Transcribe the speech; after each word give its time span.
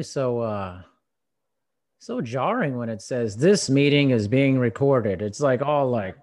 always 0.00 0.08
so 0.10 0.40
uh 0.40 0.82
so 1.98 2.20
jarring 2.22 2.78
when 2.78 2.88
it 2.88 3.02
says 3.02 3.36
this 3.36 3.68
meeting 3.68 4.10
is 4.10 4.26
being 4.26 4.58
recorded. 4.58 5.20
It's 5.20 5.40
like 5.40 5.60
all 5.60 5.90
like 5.90 6.16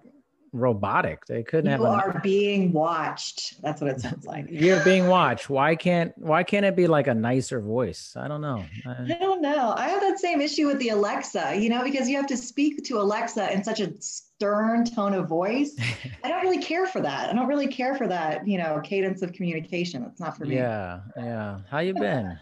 robotic. 0.52 1.24
They 1.26 1.44
couldn't 1.44 1.66
You 1.66 1.84
have. 1.84 1.94
a- 1.94 2.16
are 2.16 2.20
being 2.20 2.72
watched. 2.72 3.62
That's 3.62 3.80
what 3.80 3.90
it 3.90 4.00
sounds 4.00 4.26
like. 4.26 4.46
You're 4.50 4.82
being 4.82 5.06
watched. 5.06 5.48
Why 5.48 5.76
can't 5.76 6.12
Why 6.18 6.42
can't 6.42 6.66
it 6.66 6.74
be 6.74 6.88
like 6.88 7.06
a 7.06 7.14
nicer 7.14 7.60
voice? 7.60 8.16
I 8.16 8.26
don't 8.26 8.40
know. 8.40 8.64
I- 8.84 9.04
I 9.14 9.18
don't 9.20 9.40
know. 9.40 9.72
I 9.76 9.88
have 9.88 10.00
that 10.00 10.18
same 10.18 10.40
issue 10.40 10.66
with 10.66 10.80
the 10.80 10.88
Alexa, 10.88 11.54
you 11.56 11.68
know, 11.68 11.84
because 11.84 12.08
you 12.08 12.16
have 12.16 12.26
to 12.26 12.36
speak 12.36 12.82
to 12.86 12.98
Alexa 12.98 13.52
in 13.52 13.62
such 13.62 13.78
a 13.78 13.92
stern 14.00 14.84
tone 14.84 15.14
of 15.14 15.28
voice. 15.28 15.76
I 16.24 16.28
don't 16.28 16.42
really 16.42 16.58
care 16.62 16.86
for 16.86 17.00
that. 17.02 17.30
I 17.30 17.32
don't 17.34 17.46
really 17.46 17.68
care 17.68 17.94
for 17.94 18.08
that, 18.08 18.48
you 18.48 18.58
know, 18.58 18.80
cadence 18.82 19.22
of 19.22 19.32
communication. 19.32 20.02
That's 20.02 20.18
not 20.18 20.36
for 20.36 20.44
me. 20.44 20.56
yeah, 20.56 21.00
yeah. 21.16 21.60
How 21.70 21.78
you 21.78 21.94
been? 21.94 22.36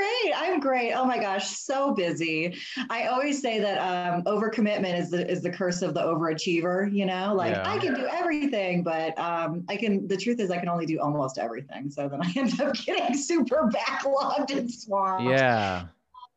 I'm 0.00 0.30
great. 0.30 0.32
I'm 0.36 0.60
great. 0.60 0.92
Oh 0.92 1.04
my 1.04 1.18
gosh, 1.18 1.48
so 1.50 1.92
busy. 1.94 2.56
I 2.88 3.06
always 3.06 3.40
say 3.40 3.60
that 3.60 3.78
um, 3.78 4.22
overcommitment 4.24 4.98
is 4.98 5.10
the 5.10 5.28
is 5.30 5.42
the 5.42 5.50
curse 5.50 5.82
of 5.82 5.94
the 5.94 6.00
overachiever. 6.00 6.92
You 6.92 7.06
know, 7.06 7.34
like 7.34 7.54
Yeah. 7.54 7.68
I 7.68 7.78
can 7.78 7.94
do 7.94 8.06
everything, 8.06 8.82
but 8.82 9.18
um, 9.18 9.64
I 9.68 9.76
can. 9.76 10.06
The 10.06 10.16
truth 10.16 10.40
is, 10.40 10.50
I 10.50 10.58
can 10.58 10.68
only 10.68 10.86
do 10.86 11.00
almost 11.00 11.38
everything. 11.38 11.90
So 11.90 12.08
then 12.08 12.22
I 12.22 12.32
end 12.36 12.60
up 12.60 12.74
getting 12.86 13.16
super 13.16 13.70
backlogged 13.72 14.56
and 14.56 14.72
swamped. 14.72 15.30
Yeah. 15.30 15.86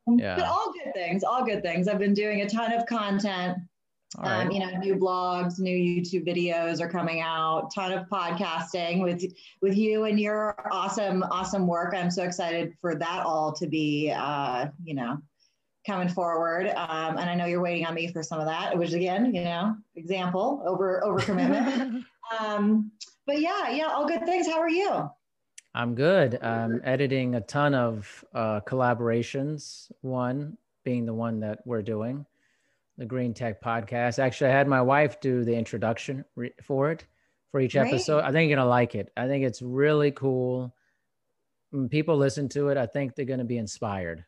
Um, 0.08 0.20
yeah. 0.20 0.36
But 0.36 0.46
all 0.46 0.74
good 0.74 0.94
things. 0.94 1.24
All 1.24 1.46
good 1.46 1.62
things. 1.62 1.88
I've 1.88 2.00
been 2.00 2.14
doing 2.14 2.42
a 2.42 2.50
ton 2.50 2.74
of 2.74 2.86
content. 2.86 3.58
Right. 4.17 4.45
Um, 4.45 4.52
you 4.52 4.59
know, 4.59 4.69
new 4.78 4.95
blogs, 4.95 5.59
new 5.59 5.75
YouTube 5.75 6.28
videos 6.28 6.80
are 6.80 6.89
coming 6.89 7.22
out. 7.22 7.73
Ton 7.73 7.92
of 7.92 8.08
podcasting 8.08 9.02
with 9.02 9.23
with 9.61 9.75
you 9.75 10.03
and 10.03 10.19
your 10.19 10.56
awesome, 10.72 11.23
awesome 11.23 11.67
work. 11.67 11.94
I'm 11.95 12.11
so 12.11 12.23
excited 12.23 12.73
for 12.80 12.95
that 12.95 13.25
all 13.25 13.52
to 13.53 13.67
be, 13.67 14.11
uh, 14.16 14.67
you 14.84 14.94
know, 14.94 15.17
coming 15.86 16.09
forward. 16.09 16.67
Um, 16.67 17.17
and 17.17 17.30
I 17.30 17.36
know 17.36 17.45
you're 17.45 17.61
waiting 17.61 17.86
on 17.86 17.94
me 17.94 18.11
for 18.11 18.23
some 18.23 18.39
of 18.39 18.45
that, 18.45 18.78
which 18.78 18.94
again, 18.94 19.34
you 19.34 19.44
know, 19.44 19.75
example 19.95 20.64
over 20.66 21.03
over 21.03 21.19
commitment. 21.19 22.06
um, 22.39 22.91
but 23.25 23.39
yeah, 23.39 23.69
yeah, 23.72 23.88
all 23.88 24.08
good 24.08 24.25
things. 24.25 24.47
How 24.47 24.59
are 24.59 24.69
you? 24.69 25.09
I'm 25.75 25.95
good. 25.95 26.41
I'm 26.44 26.81
editing 26.84 27.34
a 27.36 27.41
ton 27.41 27.73
of 27.73 28.23
uh, 28.34 28.61
collaborations. 28.61 29.91
One 30.02 30.58
being 30.84 31.06
the 31.06 31.14
one 31.14 31.39
that 31.39 31.66
we're 31.66 31.81
doing, 31.81 32.25
the 32.98 33.06
Green 33.06 33.34
Tech 33.34 33.62
Podcast. 33.62 34.20
Actually, 34.20 34.52
I 34.52 34.54
had 34.54 34.68
my 34.68 34.82
wife 34.82 35.20
do 35.20 35.44
the 35.44 35.56
introduction 35.56 36.24
re- 36.36 36.54
for 36.62 36.92
it 36.92 37.06
for 37.52 37.60
each 37.60 37.74
Great. 37.74 37.88
episode. 37.94 38.24
I 38.24 38.32
think 38.32 38.50
you're 38.50 38.58
gonna 38.58 38.70
like 38.70 38.96
it. 38.96 39.12
I 39.18 39.28
think 39.28 39.44
it's 39.46 39.62
really 39.62 40.12
cool. 40.12 40.76
When 41.72 41.90
people 41.90 42.18
listen 42.18 42.50
to 42.50 42.70
it, 42.70 42.78
I 42.78 42.86
think 42.86 43.16
they're 43.16 43.26
gonna 43.26 43.44
be 43.46 43.58
inspired. 43.58 44.26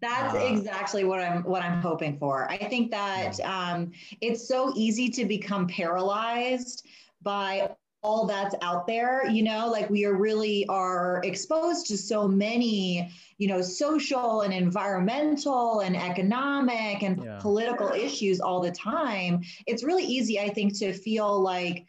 That's 0.00 0.34
Uh, 0.34 0.38
exactly 0.38 1.02
what 1.04 1.20
I'm 1.20 1.42
what 1.42 1.62
I'm 1.62 1.80
hoping 1.82 2.18
for. 2.18 2.48
I 2.50 2.56
think 2.56 2.90
that 2.92 3.40
um, 3.40 3.90
it's 4.20 4.46
so 4.46 4.72
easy 4.76 5.08
to 5.10 5.24
become 5.24 5.66
paralyzed 5.66 6.86
by 7.22 7.74
all 8.02 8.26
that's 8.26 8.54
out 8.62 8.86
there. 8.86 9.28
You 9.28 9.42
know, 9.42 9.68
like 9.68 9.90
we 9.90 10.04
are 10.04 10.14
really 10.14 10.66
are 10.68 11.20
exposed 11.24 11.86
to 11.88 11.96
so 11.98 12.28
many, 12.28 13.10
you 13.38 13.48
know, 13.48 13.60
social 13.60 14.42
and 14.42 14.52
environmental 14.54 15.80
and 15.80 15.96
economic 15.96 17.02
and 17.02 17.22
Yeah. 17.24 17.38
political 17.40 17.88
issues 17.88 18.40
all 18.40 18.60
the 18.60 18.72
time. 18.72 19.42
It's 19.66 19.82
really 19.82 20.04
easy, 20.04 20.38
I 20.40 20.48
think, 20.48 20.78
to 20.78 20.92
feel 20.92 21.40
like 21.40 21.86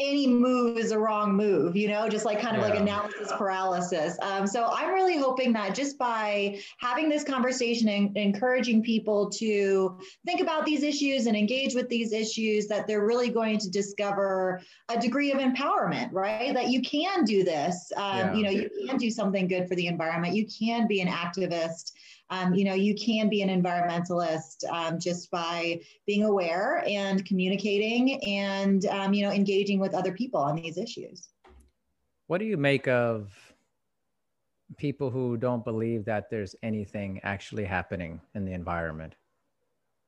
any 0.00 0.26
move 0.26 0.76
is 0.76 0.90
a 0.90 0.98
wrong 0.98 1.34
move, 1.34 1.76
you 1.76 1.86
know, 1.86 2.08
just 2.08 2.24
like 2.24 2.40
kind 2.40 2.56
of 2.56 2.62
like 2.62 2.74
analysis 2.74 3.30
paralysis. 3.38 4.18
Um, 4.22 4.44
so 4.44 4.68
I'm 4.72 4.92
really 4.92 5.16
hoping 5.16 5.52
that 5.52 5.74
just 5.74 5.98
by 5.98 6.60
having 6.78 7.08
this 7.08 7.22
conversation 7.22 7.88
and 7.88 8.16
encouraging 8.16 8.82
people 8.82 9.30
to 9.30 9.96
think 10.26 10.40
about 10.40 10.64
these 10.64 10.82
issues 10.82 11.26
and 11.26 11.36
engage 11.36 11.74
with 11.74 11.88
these 11.88 12.12
issues, 12.12 12.66
that 12.66 12.88
they're 12.88 13.06
really 13.06 13.30
going 13.30 13.58
to 13.58 13.70
discover 13.70 14.60
a 14.88 14.98
degree 14.98 15.30
of 15.30 15.38
empowerment, 15.38 16.08
right? 16.12 16.52
That 16.54 16.70
you 16.70 16.82
can 16.82 17.24
do 17.24 17.44
this. 17.44 17.92
Um, 17.96 18.14
Yeah. 18.14 18.34
You 18.34 18.42
know, 18.42 18.50
you 18.50 18.70
can 18.88 18.96
do 18.96 19.10
something 19.10 19.46
good 19.46 19.68
for 19.68 19.76
the 19.76 19.86
environment. 19.86 20.34
You 20.34 20.46
can 20.46 20.88
be 20.88 21.00
an 21.02 21.08
activist. 21.08 21.92
Um, 22.30 22.54
you 22.54 22.64
know, 22.64 22.74
you 22.74 22.94
can 22.94 23.28
be 23.28 23.42
an 23.42 23.48
environmentalist 23.48 24.64
um, 24.70 24.98
just 24.98 25.30
by 25.30 25.80
being 26.06 26.24
aware 26.24 26.82
and 26.86 27.24
communicating 27.24 28.22
and 28.24 28.86
um, 28.86 29.12
you 29.12 29.24
know 29.24 29.32
engaging 29.32 29.78
with 29.78 29.94
other 29.94 30.12
people 30.12 30.40
on 30.40 30.56
these 30.56 30.78
issues. 30.78 31.28
What 32.26 32.38
do 32.38 32.46
you 32.46 32.56
make 32.56 32.88
of 32.88 33.30
people 34.76 35.10
who 35.10 35.36
don't 35.36 35.64
believe 35.64 36.04
that 36.06 36.30
there's 36.30 36.54
anything 36.62 37.20
actually 37.22 37.64
happening 37.64 38.20
in 38.34 38.44
the 38.44 38.52
environment? 38.52 39.14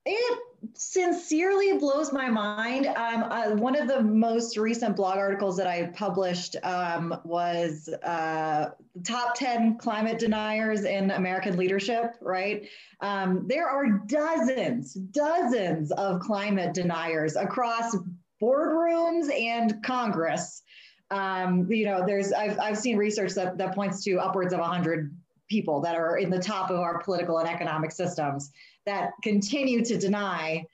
It 0.07 0.39
sincerely 0.75 1.79
blows 1.79 2.13
my 2.13 2.29
mind. 2.29 2.87
Um, 2.87 3.25
uh, 3.25 3.51
one 3.57 3.77
of 3.77 3.89
the 3.89 4.03
most 4.03 4.57
recent 4.57 4.97
blog 4.97 5.19
articles 5.19 5.57
that 5.57 5.67
I 5.67 5.87
published 5.95 6.57
um, 6.63 7.19
was 7.25 7.89
uh, 8.03 8.71
top 9.05 9.35
10 9.35 9.79
climate 9.79 10.19
deniers 10.19 10.85
in 10.85 11.11
American 11.11 11.57
leadership, 11.57 12.15
right? 12.21 12.69
Um, 13.01 13.47
there 13.47 13.69
are 13.69 13.87
dozens, 14.07 14.95
dozens 14.95 15.93
of 15.93 16.21
climate 16.21 16.75
deniers 16.75 17.37
across 17.37 17.97
boardrooms 18.43 19.33
and 19.33 19.83
Congress. 19.83 20.63
Um, 21.11 21.71
you 21.71 21.85
know, 21.85 22.05
there's 22.07 22.33
I've, 22.33 22.59
I've 22.59 22.79
seen 22.79 22.97
research 22.97 23.33
that, 23.35 23.59
that 23.59 23.75
points 23.75 24.03
to 24.05 24.19
upwards 24.19 24.53
of 24.53 24.61
100 24.61 25.15
people 25.49 25.81
that 25.81 25.95
are 25.95 26.19
in 26.19 26.31
the 26.31 26.39
top 26.41 26.71
of 26.71 26.79
our 26.79 26.99
political 26.99 27.39
and 27.39 27.49
economic 27.49 27.93
systems 27.93 28.51
that 28.87 29.13
continue 29.23 29.85
to 29.85 29.99
deny 29.99 30.65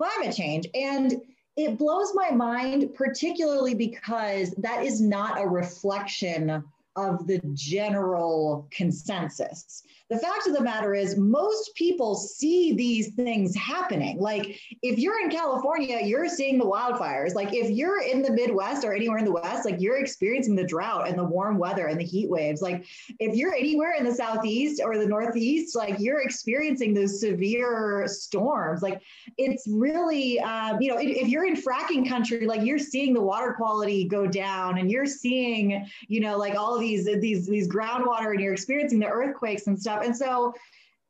climate 0.00 0.34
change. 0.34 0.66
And 0.74 1.14
it 1.56 1.76
blows 1.76 2.12
my 2.14 2.30
mind, 2.30 2.94
particularly 2.94 3.74
because 3.74 4.52
that 4.58 4.84
is 4.84 5.00
not 5.00 5.40
a 5.40 5.46
reflection 5.46 6.64
of 7.06 7.26
the 7.26 7.40
general 7.54 8.66
consensus. 8.70 9.84
The 10.10 10.18
fact 10.18 10.46
of 10.46 10.54
the 10.54 10.62
matter 10.62 10.94
is, 10.94 11.18
most 11.18 11.74
people 11.74 12.14
see 12.14 12.72
these 12.72 13.14
things 13.14 13.54
happening. 13.54 14.18
Like, 14.18 14.58
if 14.82 14.98
you're 14.98 15.20
in 15.20 15.28
California, 15.28 16.00
you're 16.02 16.30
seeing 16.30 16.56
the 16.56 16.64
wildfires. 16.64 17.34
Like, 17.34 17.52
if 17.52 17.68
you're 17.68 18.00
in 18.00 18.22
the 18.22 18.32
Midwest 18.32 18.86
or 18.86 18.94
anywhere 18.94 19.18
in 19.18 19.26
the 19.26 19.32
West, 19.32 19.66
like, 19.66 19.82
you're 19.82 19.98
experiencing 19.98 20.56
the 20.56 20.64
drought 20.64 21.08
and 21.08 21.18
the 21.18 21.24
warm 21.24 21.58
weather 21.58 21.88
and 21.88 22.00
the 22.00 22.06
heat 22.06 22.30
waves. 22.30 22.62
Like, 22.62 22.86
if 23.18 23.36
you're 23.36 23.54
anywhere 23.54 23.96
in 23.98 24.04
the 24.04 24.14
Southeast 24.14 24.80
or 24.82 24.96
the 24.96 25.04
Northeast, 25.06 25.76
like, 25.76 25.96
you're 25.98 26.22
experiencing 26.22 26.94
those 26.94 27.20
severe 27.20 28.06
storms. 28.08 28.80
Like, 28.80 29.02
it's 29.36 29.68
really, 29.68 30.40
um, 30.40 30.80
you 30.80 30.90
know, 30.90 30.98
if, 30.98 31.10
if 31.24 31.28
you're 31.28 31.44
in 31.44 31.54
fracking 31.54 32.08
country, 32.08 32.46
like, 32.46 32.62
you're 32.64 32.78
seeing 32.78 33.12
the 33.12 33.20
water 33.20 33.52
quality 33.52 34.08
go 34.08 34.26
down 34.26 34.78
and 34.78 34.90
you're 34.90 35.04
seeing, 35.04 35.86
you 36.06 36.20
know, 36.20 36.38
like 36.38 36.54
all 36.54 36.74
of 36.74 36.80
these, 36.80 36.87
these, 36.96 37.46
these 37.46 37.68
groundwater 37.68 38.32
and 38.32 38.40
you're 38.40 38.52
experiencing 38.52 38.98
the 38.98 39.08
earthquakes 39.08 39.66
and 39.66 39.80
stuff. 39.80 40.02
And 40.04 40.16
so 40.16 40.54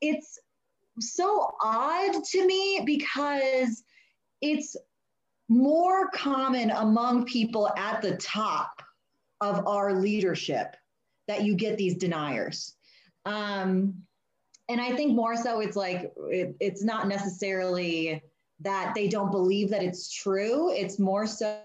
it's 0.00 0.38
so 1.00 1.54
odd 1.62 2.24
to 2.24 2.46
me 2.46 2.82
because 2.84 3.82
it's 4.40 4.76
more 5.48 6.08
common 6.10 6.70
among 6.70 7.24
people 7.24 7.70
at 7.76 8.02
the 8.02 8.16
top 8.16 8.82
of 9.40 9.66
our 9.66 9.94
leadership 9.94 10.76
that 11.26 11.42
you 11.42 11.54
get 11.54 11.78
these 11.78 11.96
deniers. 11.96 12.74
Um, 13.24 14.02
and 14.68 14.80
I 14.80 14.94
think 14.96 15.14
more 15.14 15.36
so 15.36 15.60
it's 15.60 15.76
like, 15.76 16.12
it, 16.28 16.56
it's 16.60 16.82
not 16.82 17.08
necessarily 17.08 18.22
that 18.60 18.92
they 18.94 19.08
don't 19.08 19.30
believe 19.30 19.70
that 19.70 19.82
it's 19.82 20.12
true. 20.12 20.70
It's 20.72 20.98
more 20.98 21.26
so 21.26 21.58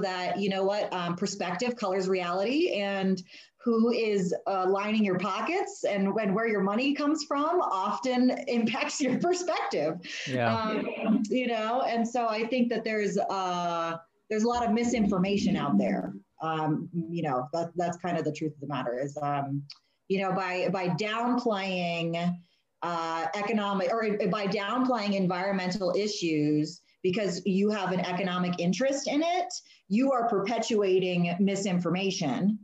that, 0.00 0.38
you 0.38 0.48
know 0.48 0.64
what, 0.64 0.92
um, 0.92 1.16
perspective 1.16 1.76
colors 1.76 2.08
reality 2.08 2.72
and 2.72 3.22
who 3.64 3.92
is 3.92 4.34
uh, 4.46 4.66
lining 4.68 5.04
your 5.04 5.18
pockets 5.18 5.84
and 5.84 6.12
when 6.14 6.34
where 6.34 6.48
your 6.48 6.62
money 6.62 6.94
comes 6.94 7.24
from 7.24 7.60
often 7.60 8.30
impacts 8.48 9.00
your 9.00 9.18
perspective 9.18 9.94
Yeah. 10.26 10.52
um, 10.54 11.22
you 11.28 11.46
know 11.46 11.82
and 11.82 12.06
so 12.06 12.26
i 12.26 12.46
think 12.46 12.68
that 12.70 12.82
there's 12.84 13.18
uh 13.18 13.96
there's 14.28 14.42
a 14.44 14.48
lot 14.48 14.66
of 14.66 14.72
misinformation 14.72 15.56
out 15.56 15.78
there 15.78 16.12
um, 16.42 16.88
you 16.92 17.22
know 17.22 17.48
that, 17.52 17.70
that's 17.76 17.96
kind 17.98 18.18
of 18.18 18.24
the 18.24 18.32
truth 18.32 18.52
of 18.54 18.60
the 18.60 18.66
matter 18.66 18.98
is 19.00 19.16
um, 19.22 19.62
you 20.08 20.20
know 20.20 20.32
by 20.32 20.68
by 20.72 20.88
downplaying 20.88 22.36
uh, 22.82 23.26
economic 23.36 23.92
or 23.92 24.18
by 24.28 24.46
downplaying 24.46 25.14
environmental 25.14 25.94
issues 25.96 26.81
because 27.02 27.44
you 27.44 27.70
have 27.70 27.92
an 27.92 28.00
economic 28.00 28.54
interest 28.58 29.08
in 29.08 29.22
it 29.22 29.52
you 29.88 30.10
are 30.10 30.26
perpetuating 30.26 31.36
misinformation. 31.38 32.58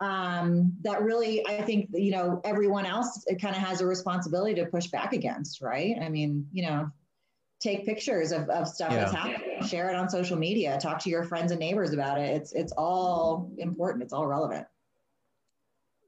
Um, 0.00 0.72
that 0.82 1.00
really 1.02 1.46
i 1.46 1.62
think 1.62 1.88
you 1.92 2.10
know 2.10 2.40
everyone 2.44 2.84
else 2.84 3.24
kind 3.40 3.54
of 3.54 3.62
has 3.62 3.80
a 3.80 3.86
responsibility 3.86 4.52
to 4.56 4.66
push 4.66 4.88
back 4.88 5.12
against 5.12 5.62
right? 5.62 5.96
I 6.02 6.08
mean 6.08 6.48
you 6.52 6.66
know 6.66 6.90
take 7.60 7.86
pictures 7.86 8.32
of, 8.32 8.48
of 8.48 8.66
stuff 8.66 8.90
that's 8.90 9.12
happening 9.12 9.62
share 9.68 9.88
it 9.90 9.94
on 9.94 10.10
social 10.10 10.36
media 10.36 10.76
talk 10.80 10.98
to 11.04 11.10
your 11.10 11.22
friends 11.22 11.52
and 11.52 11.60
neighbors 11.60 11.92
about 11.92 12.18
it. 12.18 12.30
It's 12.30 12.52
it's 12.52 12.72
all 12.72 13.52
important 13.58 14.02
it's 14.02 14.12
all 14.12 14.26
relevant. 14.26 14.66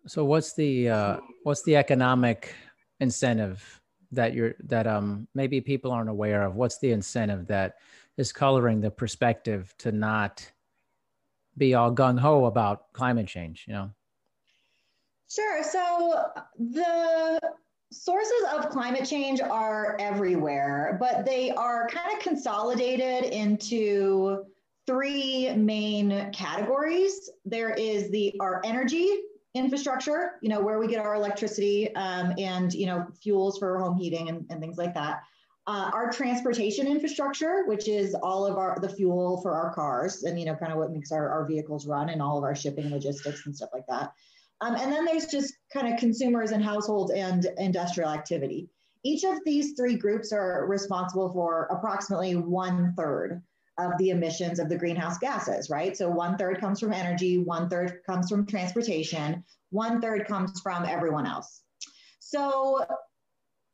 So 0.08 0.24
what's 0.24 0.54
the 0.54 0.88
uh, 0.88 1.16
what's 1.44 1.62
the 1.62 1.76
economic 1.76 2.52
incentive 2.98 3.80
that 4.14 4.34
you're 4.34 4.54
that 4.64 4.86
um 4.86 5.28
maybe 5.34 5.60
people 5.60 5.92
aren't 5.92 6.10
aware 6.10 6.42
of? 6.42 6.54
What's 6.54 6.78
the 6.78 6.92
incentive 6.92 7.46
that 7.48 7.76
is 8.16 8.32
coloring 8.32 8.80
the 8.80 8.90
perspective 8.90 9.74
to 9.78 9.92
not 9.92 10.50
be 11.56 11.74
all 11.74 11.92
gung 11.92 12.18
ho 12.18 12.46
about 12.46 12.92
climate 12.92 13.26
change? 13.26 13.64
You 13.66 13.74
know. 13.74 13.90
Sure. 15.28 15.62
So 15.62 16.26
the 16.58 17.40
sources 17.92 18.44
of 18.52 18.70
climate 18.70 19.04
change 19.08 19.40
are 19.40 19.96
everywhere, 20.00 20.96
but 21.00 21.24
they 21.24 21.50
are 21.52 21.88
kind 21.88 22.12
of 22.12 22.22
consolidated 22.22 23.24
into 23.24 24.44
three 24.86 25.54
main 25.54 26.30
categories. 26.32 27.30
There 27.44 27.70
is 27.70 28.10
the 28.10 28.34
our 28.40 28.60
energy 28.64 29.23
infrastructure, 29.54 30.32
you 30.42 30.48
know, 30.48 30.60
where 30.60 30.78
we 30.78 30.86
get 30.86 31.00
our 31.00 31.14
electricity 31.14 31.94
um, 31.94 32.34
and 32.38 32.74
you 32.74 32.86
know 32.86 33.06
fuels 33.22 33.58
for 33.58 33.78
home 33.78 33.96
heating 33.96 34.28
and, 34.28 34.46
and 34.50 34.60
things 34.60 34.76
like 34.76 34.94
that. 34.94 35.22
Uh, 35.66 35.90
our 35.94 36.10
transportation 36.10 36.86
infrastructure, 36.86 37.64
which 37.66 37.88
is 37.88 38.14
all 38.14 38.44
of 38.46 38.58
our 38.58 38.78
the 38.80 38.88
fuel 38.88 39.40
for 39.40 39.54
our 39.54 39.72
cars 39.72 40.24
and 40.24 40.38
you 40.38 40.44
know 40.44 40.54
kind 40.54 40.72
of 40.72 40.78
what 40.78 40.92
makes 40.92 41.10
our, 41.12 41.28
our 41.30 41.46
vehicles 41.46 41.86
run 41.86 42.10
and 42.10 42.20
all 42.20 42.36
of 42.36 42.44
our 42.44 42.54
shipping 42.54 42.90
logistics 42.90 43.46
and 43.46 43.56
stuff 43.56 43.70
like 43.72 43.86
that. 43.88 44.12
Um, 44.60 44.74
and 44.76 44.92
then 44.92 45.04
there's 45.04 45.26
just 45.26 45.54
kind 45.72 45.92
of 45.92 45.98
consumers 45.98 46.50
and 46.50 46.62
households 46.62 47.12
and 47.12 47.46
industrial 47.58 48.10
activity. 48.10 48.68
Each 49.04 49.24
of 49.24 49.38
these 49.44 49.72
three 49.72 49.96
groups 49.96 50.32
are 50.32 50.66
responsible 50.66 51.30
for 51.32 51.64
approximately 51.70 52.36
one 52.36 52.94
third 52.96 53.42
of 53.78 53.92
the 53.98 54.10
emissions 54.10 54.58
of 54.58 54.68
the 54.68 54.76
greenhouse 54.76 55.18
gases, 55.18 55.68
right? 55.68 55.96
So 55.96 56.08
one 56.08 56.36
third 56.36 56.60
comes 56.60 56.80
from 56.80 56.92
energy, 56.92 57.38
one 57.38 57.68
third 57.68 58.00
comes 58.06 58.30
from 58.30 58.46
transportation, 58.46 59.44
one 59.70 60.00
third 60.00 60.26
comes 60.26 60.60
from 60.60 60.84
everyone 60.84 61.26
else. 61.26 61.62
So 62.20 62.84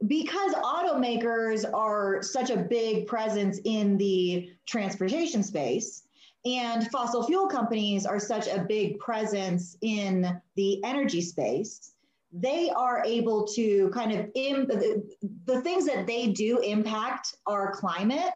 because 0.06 0.54
automakers 0.54 1.70
are 1.72 2.22
such 2.22 2.50
a 2.50 2.56
big 2.56 3.06
presence 3.06 3.60
in 3.64 3.98
the 3.98 4.50
transportation 4.66 5.42
space, 5.42 6.04
and 6.46 6.90
fossil 6.90 7.26
fuel 7.26 7.46
companies 7.46 8.06
are 8.06 8.18
such 8.18 8.48
a 8.48 8.64
big 8.66 8.98
presence 8.98 9.76
in 9.82 10.40
the 10.56 10.82
energy 10.84 11.20
space. 11.20 11.92
They 12.32 12.70
are 12.70 13.02
able 13.04 13.46
to 13.48 13.90
kind 13.90 14.12
of, 14.12 14.30
Im- 14.34 14.66
the, 14.66 15.04
the 15.44 15.60
things 15.60 15.84
that 15.86 16.06
they 16.06 16.28
do 16.28 16.60
impact 16.60 17.36
our 17.46 17.72
climate 17.72 18.30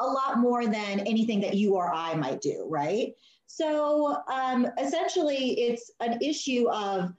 a 0.00 0.06
lot 0.06 0.38
more 0.38 0.66
than 0.66 1.00
anything 1.00 1.40
that 1.40 1.54
you 1.54 1.74
or 1.74 1.92
I 1.92 2.14
might 2.14 2.40
do, 2.40 2.66
right? 2.68 3.12
So 3.46 4.16
um, 4.32 4.66
essentially, 4.78 5.60
it's 5.60 5.90
an 6.00 6.18
issue 6.22 6.68
of 6.70 7.12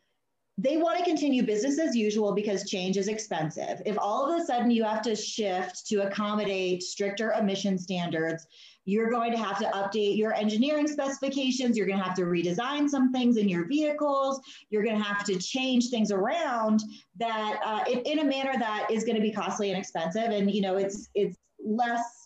they 0.57 0.77
want 0.77 0.99
to 0.99 1.03
continue 1.03 1.43
business 1.43 1.79
as 1.79 1.95
usual 1.95 2.33
because 2.33 2.69
change 2.69 2.97
is 2.97 3.07
expensive. 3.07 3.81
If 3.85 3.97
all 3.97 4.29
of 4.29 4.39
a 4.39 4.45
sudden 4.45 4.69
you 4.69 4.83
have 4.83 5.01
to 5.03 5.15
shift 5.15 5.87
to 5.87 6.07
accommodate 6.07 6.83
stricter 6.83 7.31
emission 7.31 7.77
standards, 7.77 8.45
you're 8.85 9.09
going 9.09 9.31
to 9.31 9.37
have 9.37 9.57
to 9.59 9.65
update 9.65 10.17
your 10.17 10.33
engineering 10.33 10.87
specifications. 10.87 11.77
You're 11.77 11.87
going 11.87 11.99
to 11.99 12.03
have 12.03 12.15
to 12.15 12.23
redesign 12.23 12.89
some 12.89 13.11
things 13.11 13.37
in 13.37 13.47
your 13.47 13.65
vehicles. 13.65 14.41
You're 14.69 14.83
going 14.83 14.97
to 14.97 15.03
have 15.03 15.23
to 15.25 15.37
change 15.37 15.89
things 15.89 16.11
around 16.11 16.83
that 17.17 17.59
uh, 17.63 17.83
in, 17.89 17.99
in 17.99 18.19
a 18.19 18.25
manner 18.25 18.53
that 18.57 18.87
is 18.91 19.03
going 19.03 19.15
to 19.15 19.21
be 19.21 19.31
costly 19.31 19.69
and 19.69 19.79
expensive. 19.79 20.25
And 20.25 20.51
you 20.51 20.61
know, 20.61 20.77
it's 20.77 21.09
it's 21.13 21.37
less 21.63 22.20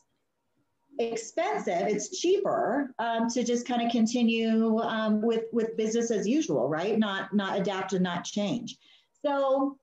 expensive. 1.00 1.88
It's 1.88 2.20
cheaper 2.20 2.94
um, 3.00 3.30
to 3.30 3.44
just 3.44 3.68
kind 3.68 3.82
of 3.82 3.92
continue 3.92 4.80
um, 4.80 5.22
with 5.22 5.46
with 5.52 5.78
business 5.78 6.12
as 6.12 6.28
usual, 6.28 6.68
right? 6.68 6.98
Not 6.98 7.34
not 7.34 7.60
adapt 7.60 7.94
and 7.94 8.04
not 8.04 8.24
change. 8.24 8.78
So 9.26 9.78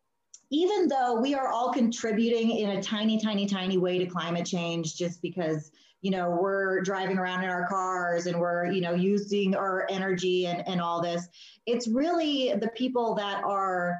even 0.50 0.86
though 0.88 1.20
we 1.20 1.34
are 1.34 1.48
all 1.48 1.72
contributing 1.72 2.50
in 2.58 2.70
a 2.70 2.82
tiny, 2.82 3.18
tiny, 3.18 3.46
tiny 3.46 3.78
way 3.78 3.98
to 3.98 4.06
climate 4.06 4.46
change, 4.46 4.96
just 4.96 5.22
because 5.22 5.70
you 6.02 6.10
know 6.10 6.30
we're 6.30 6.82
driving 6.82 7.16
around 7.16 7.44
in 7.44 7.48
our 7.48 7.66
cars 7.68 8.26
and 8.26 8.38
we're 8.38 8.70
you 8.70 8.80
know 8.80 8.92
using 8.92 9.54
our 9.54 9.86
energy 9.88 10.46
and, 10.46 10.66
and 10.66 10.80
all 10.80 11.00
this 11.00 11.28
it's 11.64 11.86
really 11.88 12.52
the 12.54 12.68
people 12.70 13.14
that 13.14 13.42
are 13.44 13.98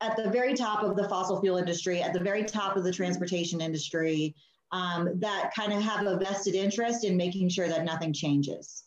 at 0.00 0.16
the 0.16 0.28
very 0.30 0.52
top 0.52 0.82
of 0.82 0.96
the 0.96 1.08
fossil 1.08 1.40
fuel 1.40 1.56
industry 1.56 2.02
at 2.02 2.12
the 2.12 2.20
very 2.20 2.44
top 2.44 2.76
of 2.76 2.82
the 2.82 2.92
transportation 2.92 3.60
industry 3.60 4.34
um, 4.74 5.08
that 5.20 5.52
kind 5.54 5.72
of 5.72 5.80
have 5.82 6.06
a 6.06 6.16
vested 6.16 6.54
interest 6.54 7.04
in 7.04 7.16
making 7.16 7.48
sure 7.48 7.68
that 7.68 7.84
nothing 7.84 8.12
changes 8.12 8.84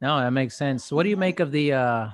no 0.00 0.18
that 0.18 0.32
makes 0.32 0.56
sense 0.56 0.92
what 0.92 1.02
do 1.02 1.08
you 1.08 1.16
make 1.16 1.40
of 1.40 1.50
the 1.50 1.72
uh 1.72 2.08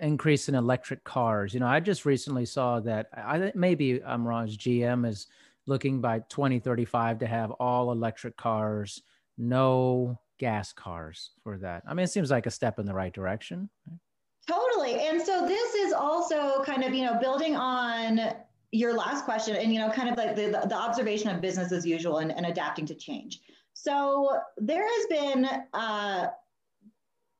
increase 0.00 0.48
in 0.48 0.54
electric 0.56 1.04
cars 1.04 1.54
you 1.54 1.60
know 1.60 1.66
i 1.66 1.78
just 1.78 2.04
recently 2.04 2.44
saw 2.44 2.80
that 2.80 3.06
i 3.16 3.52
maybe 3.54 4.02
i'm 4.04 4.26
wrong 4.26 4.48
gm 4.48 5.06
is 5.06 5.28
looking 5.66 6.00
by 6.00 6.20
2035 6.28 7.18
to 7.20 7.26
have 7.26 7.50
all 7.52 7.92
electric 7.92 8.36
cars, 8.36 9.02
no 9.38 10.18
gas 10.38 10.72
cars 10.72 11.30
for 11.42 11.58
that. 11.58 11.82
I 11.86 11.94
mean, 11.94 12.04
it 12.04 12.10
seems 12.10 12.30
like 12.30 12.46
a 12.46 12.50
step 12.50 12.78
in 12.78 12.86
the 12.86 12.94
right 12.94 13.12
direction. 13.12 13.68
Totally. 14.46 15.06
And 15.06 15.22
so 15.22 15.46
this 15.46 15.74
is 15.74 15.92
also 15.92 16.62
kind 16.64 16.84
of, 16.84 16.92
you 16.92 17.04
know, 17.04 17.18
building 17.18 17.56
on 17.56 18.20
your 18.74 18.92
last 18.92 19.24
question 19.24 19.54
and, 19.54 19.72
you 19.72 19.78
know, 19.78 19.88
kind 19.88 20.08
of 20.08 20.16
like 20.16 20.34
the, 20.34 20.48
the 20.68 20.74
observation 20.74 21.30
of 21.30 21.40
business 21.40 21.70
as 21.70 21.86
usual 21.86 22.18
and, 22.18 22.32
and 22.32 22.44
adapting 22.44 22.84
to 22.86 22.94
change. 22.94 23.40
So 23.72 24.38
there 24.56 24.84
has 24.84 25.06
been 25.06 25.48
uh, 25.72 26.26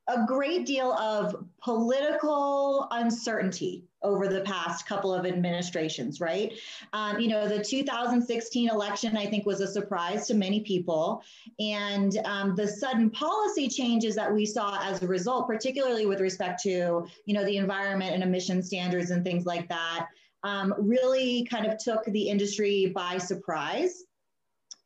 a 0.06 0.26
great 0.26 0.64
deal 0.64 0.92
of 0.92 1.44
political 1.60 2.86
uncertainty 2.92 3.84
over 4.02 4.28
the 4.28 4.42
past 4.42 4.87
couple 4.87 5.12
of 5.12 5.26
administrations, 5.26 6.20
right? 6.20 6.52
Um, 6.92 7.18
you 7.18 7.28
know, 7.28 7.49
the 7.49 7.64
2016 7.64 8.68
election, 8.68 9.16
I 9.16 9.26
think, 9.26 9.44
was 9.44 9.61
a 9.61 9.66
surprise 9.66 10.28
to 10.28 10.35
many 10.35 10.61
people. 10.61 11.23
And 11.59 12.16
um, 12.26 12.54
the 12.54 12.68
sudden 12.68 13.11
policy 13.11 13.66
changes 13.66 14.14
that 14.14 14.32
we 14.32 14.44
saw 14.47 14.78
as 14.82 15.02
a 15.02 15.06
result, 15.06 15.49
particularly 15.49 16.06
with 16.06 16.20
respect 16.20 16.62
to, 16.64 17.06
you 17.25 17.35
know, 17.35 17.44
the 17.44 17.56
environment 17.56 18.14
and 18.14 18.23
emission 18.23 18.62
standards 18.62 19.11
and 19.11 19.25
things 19.25 19.47
like 19.47 19.68
that, 19.68 20.09
um, 20.44 20.74
really 20.78 21.44
kind 21.50 21.66
of 21.66 21.78
took 21.78 22.04
the 22.04 22.28
industry 22.28 22.92
by 22.94 23.18
surprise. 23.18 24.04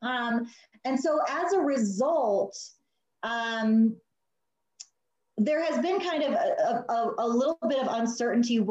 Um, 0.02 0.48
and 0.84 0.98
so 0.98 1.20
as 1.28 1.52
a 1.52 1.60
result, 1.60 2.56
um, 3.24 3.96
there 5.36 5.62
has 5.62 5.78
been 5.80 6.00
kind 6.00 6.22
of 6.22 6.32
a, 6.32 6.84
a, 6.88 7.14
a, 7.18 7.28
little 7.28 7.58
bit 7.68 7.78
of 7.78 7.88
uncertainty 7.90 8.64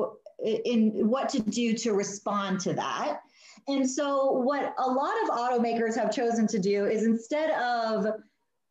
in 0.65 1.10
what 1.10 1.29
to 1.29 1.39
do 1.41 1.74
to 1.74 1.94
respond 1.94 2.60
to 2.62 2.74
that. 2.74 3.20
And 3.67 3.89
so, 3.89 4.32
what 4.32 4.74
a 4.77 4.89
lot 4.89 5.13
of 5.24 5.29
automakers 5.29 5.96
have 5.96 6.12
chosen 6.12 6.48
to 6.48 6.60
do 6.60 6.86
is 6.86 7.03
instead 7.03 7.51
of 7.51 8.06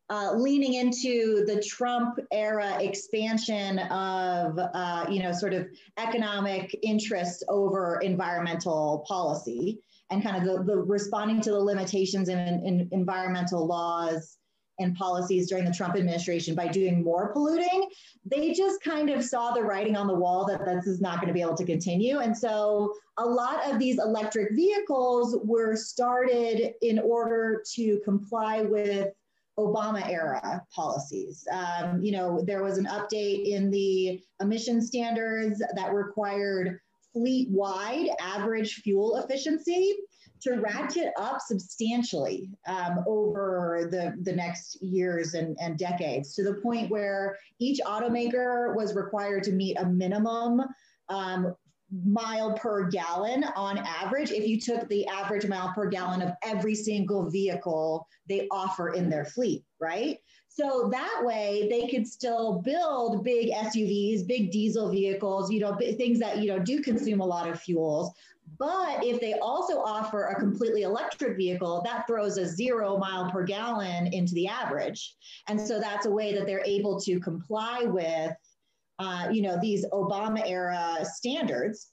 uh, 0.09 0.33
leaning 0.35 0.75
into 0.75 1.45
the 1.47 1.61
Trump 1.61 2.19
era 2.31 2.81
expansion 2.81 3.79
of, 3.79 4.59
uh, 4.59 5.07
you 5.11 5.23
know, 5.23 5.33
sort 5.33 5.53
of 5.53 5.67
economic 5.99 6.79
interests 6.83 7.43
over 7.49 7.99
environmental 8.03 9.05
policy 9.09 9.81
and 10.11 10.23
kind 10.23 10.37
of 10.37 10.45
the, 10.45 10.63
the 10.63 10.77
responding 10.77 11.41
to 11.41 11.51
the 11.51 11.59
limitations 11.59 12.29
in, 12.29 12.39
in 12.39 12.89
environmental 12.93 13.67
laws 13.67 14.39
and 14.79 14.95
policies 14.95 15.49
during 15.49 15.65
the 15.65 15.73
Trump 15.73 15.97
administration 15.97 16.55
by 16.55 16.69
doing 16.69 17.03
more 17.03 17.33
polluting, 17.33 17.89
they 18.25 18.53
just 18.53 18.81
kind 18.83 19.09
of 19.09 19.25
saw 19.25 19.53
the 19.53 19.63
writing 19.63 19.97
on 19.97 20.07
the 20.07 20.15
wall 20.15 20.45
that 20.47 20.65
this 20.67 20.87
is 20.87 21.01
not 21.01 21.17
going 21.17 21.29
to 21.29 21.33
be 21.33 21.41
able 21.41 21.57
to 21.57 21.65
continue. 21.65 22.19
And 22.19 22.37
so 22.37 22.93
a 23.17 23.25
lot 23.25 23.69
of 23.71 23.79
these 23.79 23.99
electric 23.99 24.55
vehicles 24.55 25.39
were 25.43 25.77
started 25.77 26.75
in 26.83 26.99
order 26.99 27.63
to 27.75 27.99
comply 28.05 28.61
with 28.61 29.09
Obama 29.59 30.07
era 30.09 30.63
policies. 30.75 31.47
Um, 31.51 32.03
you 32.03 32.13
know, 32.13 32.43
there 32.47 32.63
was 32.63 32.79
an 32.79 32.87
update 32.87 33.47
in 33.47 33.71
the 33.71 34.21
emission 34.41 34.83
standards 34.83 35.63
that 35.75 35.95
required 35.95 36.79
fleet 37.13 37.49
wide 37.51 38.11
average 38.21 38.75
fuel 38.77 39.17
efficiency 39.17 39.95
to 40.43 40.61
ratchet 40.61 41.13
up 41.19 41.39
substantially 41.41 42.51
um, 42.67 43.03
over 43.07 43.89
the, 43.91 44.15
the 44.23 44.33
next 44.33 44.83
years 44.83 45.33
and, 45.33 45.57
and 45.61 45.79
decades 45.79 46.35
to 46.35 46.43
the 46.43 46.55
point 46.55 46.91
where 46.91 47.39
each 47.59 47.81
automaker 47.87 48.77
was 48.77 48.95
required 48.95 49.43
to 49.43 49.53
meet 49.53 49.79
a 49.79 49.87
minimum 49.87 50.61
um, 51.09 51.55
mile 52.05 52.53
per 52.55 52.89
gallon 52.89 53.45
on 53.55 53.79
average 53.79 54.31
if 54.33 54.47
you 54.47 54.61
took 54.61 54.89
the 54.89 55.07
average 55.07 55.47
mile 55.47 55.73
per 55.75 55.87
gallon 55.89 56.21
of 56.21 56.33
every 56.43 56.75
single 56.75 57.31
vehicle 57.31 58.07
they 58.29 58.49
offer 58.51 58.95
in 58.95 59.09
their 59.09 59.25
fleet, 59.25 59.65
right? 59.81 60.19
So 60.49 60.89
that 60.91 61.21
way 61.23 61.69
they 61.71 61.87
could 61.89 62.07
still 62.07 62.63
build 62.63 63.23
big 63.23 63.51
SUVs, 63.51 64.27
big 64.27 64.51
diesel 64.51 64.91
vehicles, 64.91 65.51
you 65.51 65.61
know, 65.61 65.77
things 65.77 66.19
that, 66.19 66.39
you 66.39 66.49
know, 66.49 66.59
do 66.59 66.81
consume 66.81 67.21
a 67.21 67.27
lot 67.27 67.49
of 67.49 67.61
fuels, 67.61 68.13
but 68.59 69.05
if 69.05 69.21
they 69.21 69.35
also 69.35 69.81
offer 69.81 70.27
a 70.27 70.39
completely 70.39 70.83
electric 70.83 71.37
vehicle, 71.37 71.83
that 71.85 72.07
throws 72.07 72.39
a 72.39 72.47
zero 72.47 72.97
mile 72.97 73.31
per 73.31 73.43
gallon 73.43 74.07
into 74.13 74.35
the 74.35 74.47
average. 74.47 75.15
And 75.49 75.61
so 75.61 75.81
that's 75.81 76.07
a 76.07 76.11
way 76.11 76.35
that 76.35 76.47
they're 76.47 76.65
able 76.65 76.99
to 77.01 77.21
comply 77.21 77.83
with 77.85 78.33
uh, 78.99 79.29
you 79.31 79.43
know, 79.43 79.59
these 79.61 79.85
Obama 79.93 80.43
era 80.45 80.99
standards. 81.05 81.91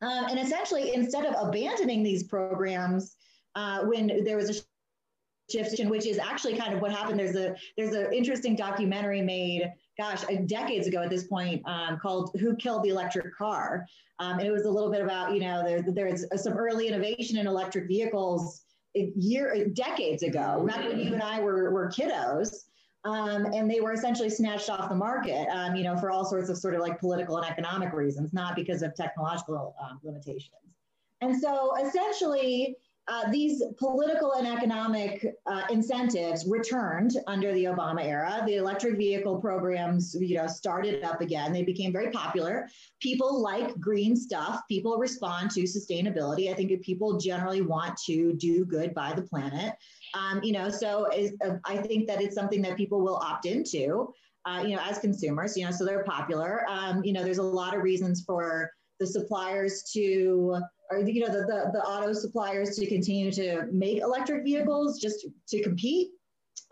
Um, 0.00 0.26
and 0.30 0.38
essentially, 0.38 0.94
instead 0.94 1.24
of 1.26 1.34
abandoning 1.48 2.02
these 2.02 2.24
programs, 2.24 3.16
uh, 3.56 3.84
when 3.84 4.24
there 4.24 4.36
was 4.36 4.50
a 4.50 4.62
shift, 5.50 5.78
which 5.86 6.06
is 6.06 6.18
actually 6.18 6.56
kind 6.56 6.74
of 6.74 6.80
what 6.80 6.92
happened. 6.92 7.18
There's 7.18 7.36
a 7.36 7.56
there's 7.76 7.94
an 7.94 8.12
interesting 8.12 8.54
documentary 8.54 9.22
made, 9.22 9.72
gosh, 9.98 10.24
decades 10.46 10.86
ago 10.86 11.02
at 11.02 11.10
this 11.10 11.24
point, 11.24 11.62
um, 11.66 11.98
called 11.98 12.30
"Who 12.38 12.56
Killed 12.56 12.82
the 12.82 12.90
Electric 12.90 13.34
Car," 13.36 13.86
um, 14.18 14.38
and 14.38 14.46
it 14.46 14.52
was 14.52 14.64
a 14.64 14.70
little 14.70 14.90
bit 14.90 15.02
about 15.02 15.34
you 15.34 15.40
know 15.40 15.64
there, 15.64 15.82
there's 15.82 16.24
some 16.42 16.54
early 16.54 16.88
innovation 16.88 17.38
in 17.38 17.46
electric 17.46 17.88
vehicles 17.88 18.62
year 18.94 19.68
decades 19.74 20.22
ago, 20.22 20.64
back 20.66 20.84
when 20.86 20.98
you 20.98 21.12
and 21.12 21.22
I 21.22 21.40
were 21.40 21.70
were 21.70 21.88
kiddos. 21.88 22.64
Um, 23.04 23.46
and 23.54 23.70
they 23.70 23.80
were 23.80 23.92
essentially 23.92 24.28
snatched 24.28 24.68
off 24.68 24.88
the 24.88 24.94
market, 24.94 25.48
um, 25.50 25.76
you 25.76 25.84
know, 25.84 25.96
for 25.96 26.10
all 26.10 26.24
sorts 26.24 26.48
of 26.50 26.58
sort 26.58 26.74
of 26.74 26.80
like 26.80 26.98
political 26.98 27.36
and 27.38 27.46
economic 27.46 27.92
reasons, 27.92 28.32
not 28.32 28.56
because 28.56 28.82
of 28.82 28.94
technological 28.94 29.74
um, 29.82 30.00
limitations. 30.02 30.52
And 31.20 31.40
so 31.40 31.74
essentially, 31.76 32.76
uh, 33.08 33.30
these 33.30 33.62
political 33.78 34.34
and 34.34 34.46
economic 34.46 35.34
uh, 35.46 35.62
incentives 35.70 36.46
returned 36.46 37.12
under 37.26 37.54
the 37.54 37.64
Obama 37.64 38.04
era. 38.04 38.42
The 38.44 38.56
electric 38.56 38.98
vehicle 38.98 39.40
programs, 39.40 40.14
you 40.20 40.36
know, 40.36 40.46
started 40.46 41.02
up 41.02 41.22
again. 41.22 41.50
They 41.50 41.62
became 41.62 41.90
very 41.90 42.10
popular. 42.10 42.68
People 43.00 43.40
like 43.40 43.80
green 43.80 44.14
stuff. 44.14 44.60
People 44.68 44.98
respond 44.98 45.50
to 45.52 45.62
sustainability. 45.62 46.50
I 46.50 46.54
think 46.54 46.82
people 46.82 47.18
generally 47.18 47.62
want 47.62 47.96
to 48.04 48.34
do 48.34 48.66
good 48.66 48.92
by 48.92 49.14
the 49.14 49.22
planet. 49.22 49.72
Um, 50.14 50.40
you 50.42 50.52
know, 50.52 50.68
so 50.70 51.08
is, 51.14 51.32
uh, 51.44 51.56
I 51.64 51.76
think 51.76 52.06
that 52.08 52.20
it's 52.20 52.34
something 52.34 52.62
that 52.62 52.76
people 52.76 53.00
will 53.00 53.16
opt 53.16 53.46
into. 53.46 54.12
Uh, 54.46 54.62
you 54.62 54.74
know, 54.74 54.82
as 54.82 54.98
consumers, 54.98 55.56
you 55.56 55.64
know, 55.64 55.70
so 55.70 55.84
they're 55.84 56.04
popular. 56.04 56.64
Um, 56.68 57.04
you 57.04 57.12
know, 57.12 57.22
there's 57.22 57.38
a 57.38 57.42
lot 57.42 57.76
of 57.76 57.82
reasons 57.82 58.22
for 58.24 58.70
the 58.98 59.06
suppliers 59.06 59.82
to 59.92 60.60
or 60.90 61.00
you 61.00 61.20
know 61.20 61.32
the, 61.32 61.46
the, 61.46 61.70
the 61.72 61.82
auto 61.82 62.12
suppliers 62.12 62.76
to 62.76 62.86
continue 62.86 63.30
to 63.30 63.66
make 63.70 63.98
electric 63.98 64.44
vehicles 64.44 65.00
just 65.00 65.26
to 65.48 65.62
compete 65.62 66.10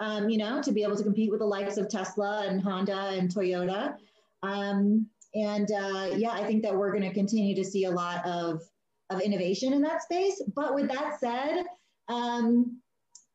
um, 0.00 0.28
you 0.28 0.38
know 0.38 0.60
to 0.62 0.72
be 0.72 0.82
able 0.82 0.96
to 0.96 1.02
compete 1.02 1.30
with 1.30 1.40
the 1.40 1.46
likes 1.46 1.76
of 1.76 1.88
tesla 1.88 2.46
and 2.46 2.60
honda 2.62 3.10
and 3.10 3.32
toyota 3.32 3.94
um, 4.42 5.06
and 5.34 5.70
uh, 5.72 6.08
yeah 6.16 6.30
i 6.30 6.44
think 6.44 6.62
that 6.62 6.74
we're 6.74 6.90
going 6.90 7.02
to 7.02 7.14
continue 7.14 7.54
to 7.54 7.64
see 7.64 7.84
a 7.84 7.90
lot 7.90 8.24
of 8.26 8.62
of 9.10 9.20
innovation 9.20 9.72
in 9.72 9.80
that 9.80 10.02
space 10.02 10.42
but 10.54 10.74
with 10.74 10.88
that 10.88 11.18
said 11.20 11.64
um, 12.08 12.80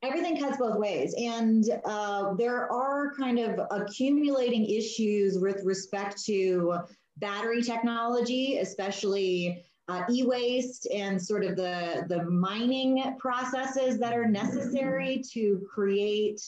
everything 0.04 0.40
cuts 0.40 0.58
both 0.58 0.78
ways 0.78 1.14
and 1.18 1.66
uh, 1.86 2.34
there 2.36 2.72
are 2.72 3.14
kind 3.16 3.40
of 3.40 3.60
accumulating 3.72 4.66
issues 4.66 5.40
with 5.40 5.62
respect 5.64 6.24
to 6.24 6.76
battery 7.18 7.62
technology 7.62 8.58
especially 8.60 9.64
uh, 9.88 10.04
e-waste 10.10 10.88
and 10.94 11.22
sort 11.22 11.44
of 11.44 11.56
the, 11.56 12.06
the 12.08 12.24
mining 12.24 13.16
processes 13.20 14.00
that 14.00 14.14
are 14.14 14.28
necessary 14.28 15.22
to 15.34 15.62
create 15.70 16.42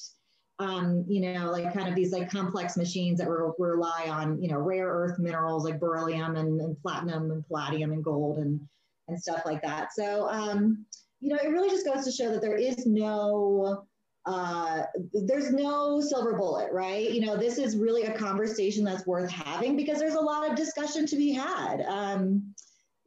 um, 0.59 1.03
you 1.07 1.19
know, 1.19 1.51
like 1.51 1.73
kind 1.73 1.89
of 1.89 1.95
these 1.95 2.11
like 2.11 2.29
complex 2.29 2.77
machines 2.77 3.19
that 3.19 3.29
re- 3.29 3.51
rely 3.57 4.05
on, 4.07 4.41
you 4.41 4.49
know, 4.49 4.59
rare 4.59 4.87
earth 4.87 5.19
minerals 5.19 5.65
like 5.65 5.79
beryllium 5.79 6.35
and, 6.35 6.61
and, 6.61 6.79
platinum 6.81 7.31
and 7.31 7.45
palladium 7.47 7.91
and 7.91 8.03
gold 8.03 8.37
and, 8.37 8.59
and 9.07 9.19
stuff 9.19 9.41
like 9.45 9.61
that. 9.63 9.93
So, 9.93 10.29
um, 10.29 10.85
you 11.23 11.29
know, 11.29 11.37
it 11.41 11.47
really 11.47 11.69
just 11.69 11.85
goes 11.85 12.03
to 12.03 12.11
show 12.11 12.29
that 12.31 12.41
there 12.41 12.57
is 12.57 12.85
no, 12.85 13.85
uh, 14.25 14.81
there's 15.13 15.53
no 15.53 16.01
silver 16.01 16.33
bullet, 16.33 16.69
right? 16.73 17.09
You 17.09 17.21
know, 17.21 17.37
this 17.37 17.57
is 17.57 17.77
really 17.77 18.03
a 18.03 18.17
conversation 18.17 18.83
that's 18.83 19.07
worth 19.07 19.31
having 19.31 19.77
because 19.77 19.99
there's 19.99 20.15
a 20.15 20.19
lot 20.19 20.49
of 20.49 20.57
discussion 20.57 21.05
to 21.05 21.15
be 21.15 21.31
had. 21.31 21.81
Um, 21.87 22.53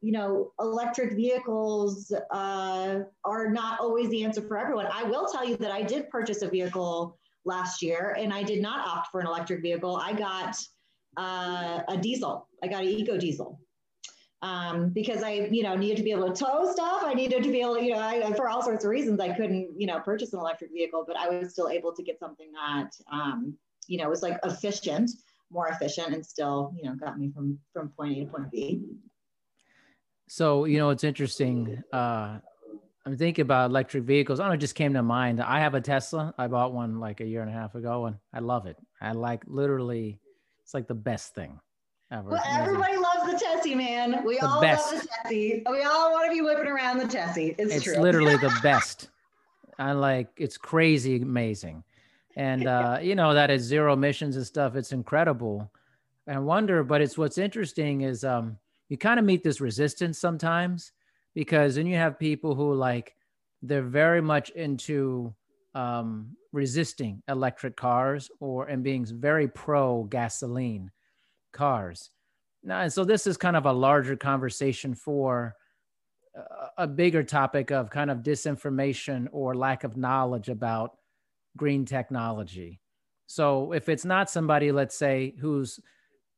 you 0.01 0.13
know, 0.13 0.53
electric 0.61 1.13
vehicles 1.13 2.11
uh, 2.31 3.01
are 3.25 3.51
not 3.51 3.81
always 3.81 4.09
the 4.09 4.25
answer 4.25 4.41
for 4.41 4.57
everyone. 4.57 4.87
I 4.91 5.03
will 5.03 5.27
tell 5.27 5.47
you 5.47 5.59
that 5.59 5.71
I 5.71 5.83
did 5.83 6.09
purchase 6.09 6.41
a 6.41 6.49
vehicle 6.49 7.19
last 7.45 7.83
year 7.83 8.17
and 8.19 8.33
I 8.33 8.43
did 8.43 8.63
not 8.63 8.89
opt 8.89 9.09
for 9.13 9.21
an 9.21 9.27
electric 9.27 9.61
vehicle. 9.61 9.97
I 10.03 10.15
got 10.15 10.57
uh, 11.19 11.83
a 11.87 11.99
diesel, 11.99 12.49
I 12.63 12.69
got 12.69 12.83
an 12.83 12.89
eco 12.89 13.19
diesel. 13.19 13.61
Um, 14.43 14.91
because 14.91 15.23
I, 15.23 15.49
you 15.51 15.63
know, 15.63 15.75
needed 15.75 15.97
to 15.97 16.03
be 16.03 16.11
able 16.11 16.31
to 16.31 16.45
tow 16.45 16.71
stuff. 16.71 17.03
I 17.05 17.15
needed 17.15 17.43
to 17.43 17.51
be 17.51 17.61
able 17.63 17.77
to, 17.77 17.83
you 17.83 17.93
know, 17.93 18.01
I, 18.01 18.33
for 18.35 18.49
all 18.49 18.63
sorts 18.63 18.85
of 18.85 18.91
reasons, 18.91 19.19
I 19.19 19.31
couldn't, 19.31 19.71
you 19.77 19.87
know, 19.87 19.99
purchase 20.01 20.35
an 20.35 20.41
electric 20.41 20.73
vehicle, 20.73 21.05
but 21.07 21.17
I 21.17 21.29
was 21.29 21.53
still 21.53 21.69
able 21.69 21.95
to 21.95 22.03
get 22.03 22.19
something 22.19 22.53
that, 22.53 22.91
um, 23.11 23.55
you 23.87 23.99
know, 23.99 24.09
was 24.11 24.23
like 24.23 24.39
efficient, 24.45 25.11
more 25.51 25.69
efficient, 25.69 26.15
and 26.15 26.25
still, 26.25 26.75
you 26.77 26.89
know, 26.89 26.95
got 26.95 27.19
me 27.19 27.33
from 27.35 27.59
from 27.73 27.89
point 27.91 28.19
A 28.19 28.25
to 28.25 28.31
point 28.31 28.51
B. 28.51 28.83
So, 30.29 30.65
you 30.67 30.79
know, 30.79 30.91
it's 30.91 31.05
interesting. 31.05 31.83
Uh, 31.93 32.39
I'm 33.07 33.17
thinking 33.17 33.43
about 33.43 33.71
electric 33.71 34.03
vehicles. 34.03 34.41
I 34.41 34.43
don't 34.43 34.51
know, 34.51 34.55
it 34.55 34.59
just 34.59 34.75
came 34.75 34.93
to 34.95 35.03
mind. 35.03 35.41
I 35.41 35.61
have 35.61 35.75
a 35.75 35.81
Tesla. 35.81 36.35
I 36.37 36.49
bought 36.49 36.73
one 36.73 36.99
like 36.99 37.21
a 37.21 37.25
year 37.25 37.41
and 37.41 37.49
a 37.49 37.53
half 37.53 37.77
ago 37.77 38.07
and 38.07 38.17
I 38.33 38.41
love 38.41 38.67
it. 38.67 38.77
I 39.01 39.13
like 39.13 39.45
literally, 39.47 40.19
it's 40.65 40.75
like 40.75 40.89
the 40.89 40.95
best 40.95 41.33
thing 41.33 41.61
ever. 42.11 42.31
Well, 42.31 42.43
everybody 42.45 42.97
loves 42.97 43.16
the 43.33 43.39
Tessie, 43.39 43.75
man. 43.75 44.25
We 44.25 44.39
the 44.39 44.47
all 44.47 44.61
best. 44.61 44.93
love 44.93 45.03
the 45.03 45.09
Tessie. 45.23 45.63
We 45.71 45.83
all 45.83 46.13
want 46.13 46.31
to 46.31 46.35
be 46.35 46.41
whipping 46.41 46.67
around 46.67 46.99
the 46.99 47.09
Tessie. 47.09 47.55
It's, 47.59 47.75
it's 47.75 47.85
true. 47.85 47.99
literally 47.99 48.37
the 48.39 48.57
best. 48.63 49.09
I 49.79 49.93
like, 49.93 50.29
it's 50.37 50.57
crazy 50.57 51.17
amazing. 51.21 51.85
And, 52.37 52.67
uh, 52.67 52.99
you 53.01 53.15
know, 53.15 53.35
that 53.35 53.51
is 53.51 53.63
zero 53.63 53.95
emissions 53.95 54.37
and 54.37 54.47
stuff. 54.47 54.77
It's 54.77 54.93
incredible. 54.93 55.71
And 56.27 56.37
I 56.37 56.41
wonder, 56.41 56.83
but 56.83 57.01
it's 57.01 57.17
what's 57.17 57.39
interesting 57.39 58.03
is, 58.03 58.25
um, 58.25 58.59
you 58.89 58.97
kind 58.97 59.19
of 59.19 59.25
meet 59.25 59.43
this 59.43 59.61
resistance 59.61 60.19
sometimes 60.19 60.93
because 61.35 61.75
then 61.75 61.87
you 61.87 61.97
have 61.97 62.19
people 62.19 62.55
who 62.55 62.75
like 62.75 63.15
they're 63.63 63.83
very 63.83 64.21
much 64.21 64.51
into 64.51 65.35
um, 65.75 66.37
resisting 66.53 67.23
electric 67.29 67.77
cars 67.77 68.31
or 68.41 68.67
and 68.67 68.83
being 68.83 69.05
very 69.05 69.49
pro 69.49 70.05
gasoline 70.05 70.91
cars. 71.53 72.11
Now, 72.67 72.81
and 72.81 72.93
so 72.93 73.05
this 73.05 73.27
is 73.27 73.37
kind 73.37 73.57
of 73.57 73.65
a 73.65 73.73
larger 73.73 74.17
conversation 74.17 74.95
for 74.95 75.55
a, 76.35 76.83
a 76.83 76.87
bigger 76.87 77.23
topic 77.23 77.71
of 77.71 77.91
kind 77.91 78.11
of 78.11 78.19
disinformation 78.19 79.29
or 79.31 79.55
lack 79.55 79.85
of 79.85 79.97
knowledge 79.97 80.49
about 80.49 80.97
green 81.57 81.85
technology. 81.85 82.81
So 83.29 83.73
if 83.73 83.89
it's 83.89 84.05
not 84.05 84.29
somebody, 84.29 84.73
let's 84.73 84.99
say, 84.99 85.35
who's 85.41 85.79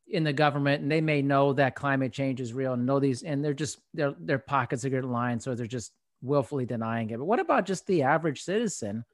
in 0.07 0.25
the 0.25 0.33
government 0.33 0.83
and 0.83 0.91
they 0.91 1.01
may 1.01 1.23
know 1.23 1.53
that 1.55 1.75
climate 1.75 2.13
change 2.13 2.41
is 2.41 2.53
real 2.53 2.75
and 2.75 2.87
know 2.87 2.99
these 2.99 3.23
and 3.23 3.45
they're 3.45 3.53
just 3.53 3.79
their 3.93 4.15
their 4.19 4.39
pockets 4.39 4.85
are 4.85 4.89
getting 4.89 5.11
lined 5.11 5.43
so 5.43 5.55
they're 5.55 5.67
just 5.67 5.93
willfully 6.23 6.65
denying 6.65 7.11
it 7.11 7.19
but 7.19 7.27
what 7.27 7.39
about 7.39 7.67
just 7.67 7.87
the 7.87 8.03
average 8.03 8.43
citizen 8.43 9.05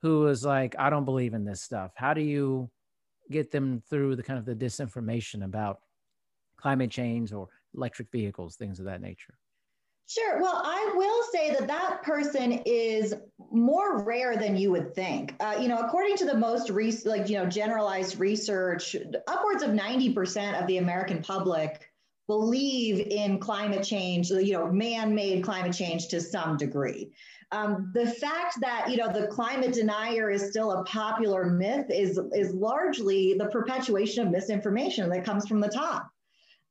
who 0.00 0.26
is 0.28 0.42
like 0.42 0.74
i 0.78 0.88
don't 0.88 1.04
believe 1.04 1.34
in 1.34 1.44
this 1.44 1.60
stuff 1.60 1.92
how 1.94 2.14
do 2.14 2.22
you 2.22 2.70
get 3.30 3.50
them 3.50 3.82
through 3.90 4.16
the 4.16 4.22
kind 4.22 4.38
of 4.38 4.46
the 4.46 4.54
disinformation 4.54 5.44
about 5.44 5.80
climate 6.60 6.90
change 6.90 7.32
or 7.32 7.48
electric 7.74 8.10
vehicles 8.10 8.56
things 8.56 8.78
of 8.78 8.84
that 8.84 9.00
nature 9.00 9.34
Sure. 10.10 10.40
Well, 10.42 10.60
I 10.64 10.92
will 10.96 11.22
say 11.30 11.52
that 11.52 11.68
that 11.68 12.02
person 12.02 12.62
is 12.66 13.14
more 13.52 14.02
rare 14.02 14.36
than 14.36 14.56
you 14.56 14.72
would 14.72 14.92
think. 14.92 15.36
Uh, 15.38 15.56
you 15.60 15.68
know, 15.68 15.78
according 15.78 16.16
to 16.16 16.24
the 16.24 16.36
most 16.36 16.68
recent, 16.68 17.06
like 17.06 17.28
you 17.28 17.38
know 17.38 17.46
generalized 17.46 18.18
research, 18.18 18.96
upwards 19.28 19.62
of 19.62 19.72
ninety 19.72 20.12
percent 20.12 20.56
of 20.56 20.66
the 20.66 20.78
American 20.78 21.22
public 21.22 21.88
believe 22.26 23.06
in 23.06 23.38
climate 23.38 23.84
change. 23.84 24.30
You 24.30 24.54
know, 24.54 24.72
man-made 24.72 25.44
climate 25.44 25.76
change 25.76 26.08
to 26.08 26.20
some 26.20 26.56
degree. 26.56 27.12
Um, 27.52 27.92
the 27.94 28.06
fact 28.06 28.60
that 28.62 28.90
you 28.90 28.96
know 28.96 29.12
the 29.12 29.28
climate 29.28 29.74
denier 29.74 30.28
is 30.28 30.50
still 30.50 30.72
a 30.72 30.84
popular 30.86 31.44
myth 31.44 31.86
is 31.88 32.18
is 32.34 32.52
largely 32.52 33.34
the 33.38 33.46
perpetuation 33.46 34.26
of 34.26 34.32
misinformation 34.32 35.08
that 35.10 35.24
comes 35.24 35.46
from 35.46 35.60
the 35.60 35.68
top 35.68 36.10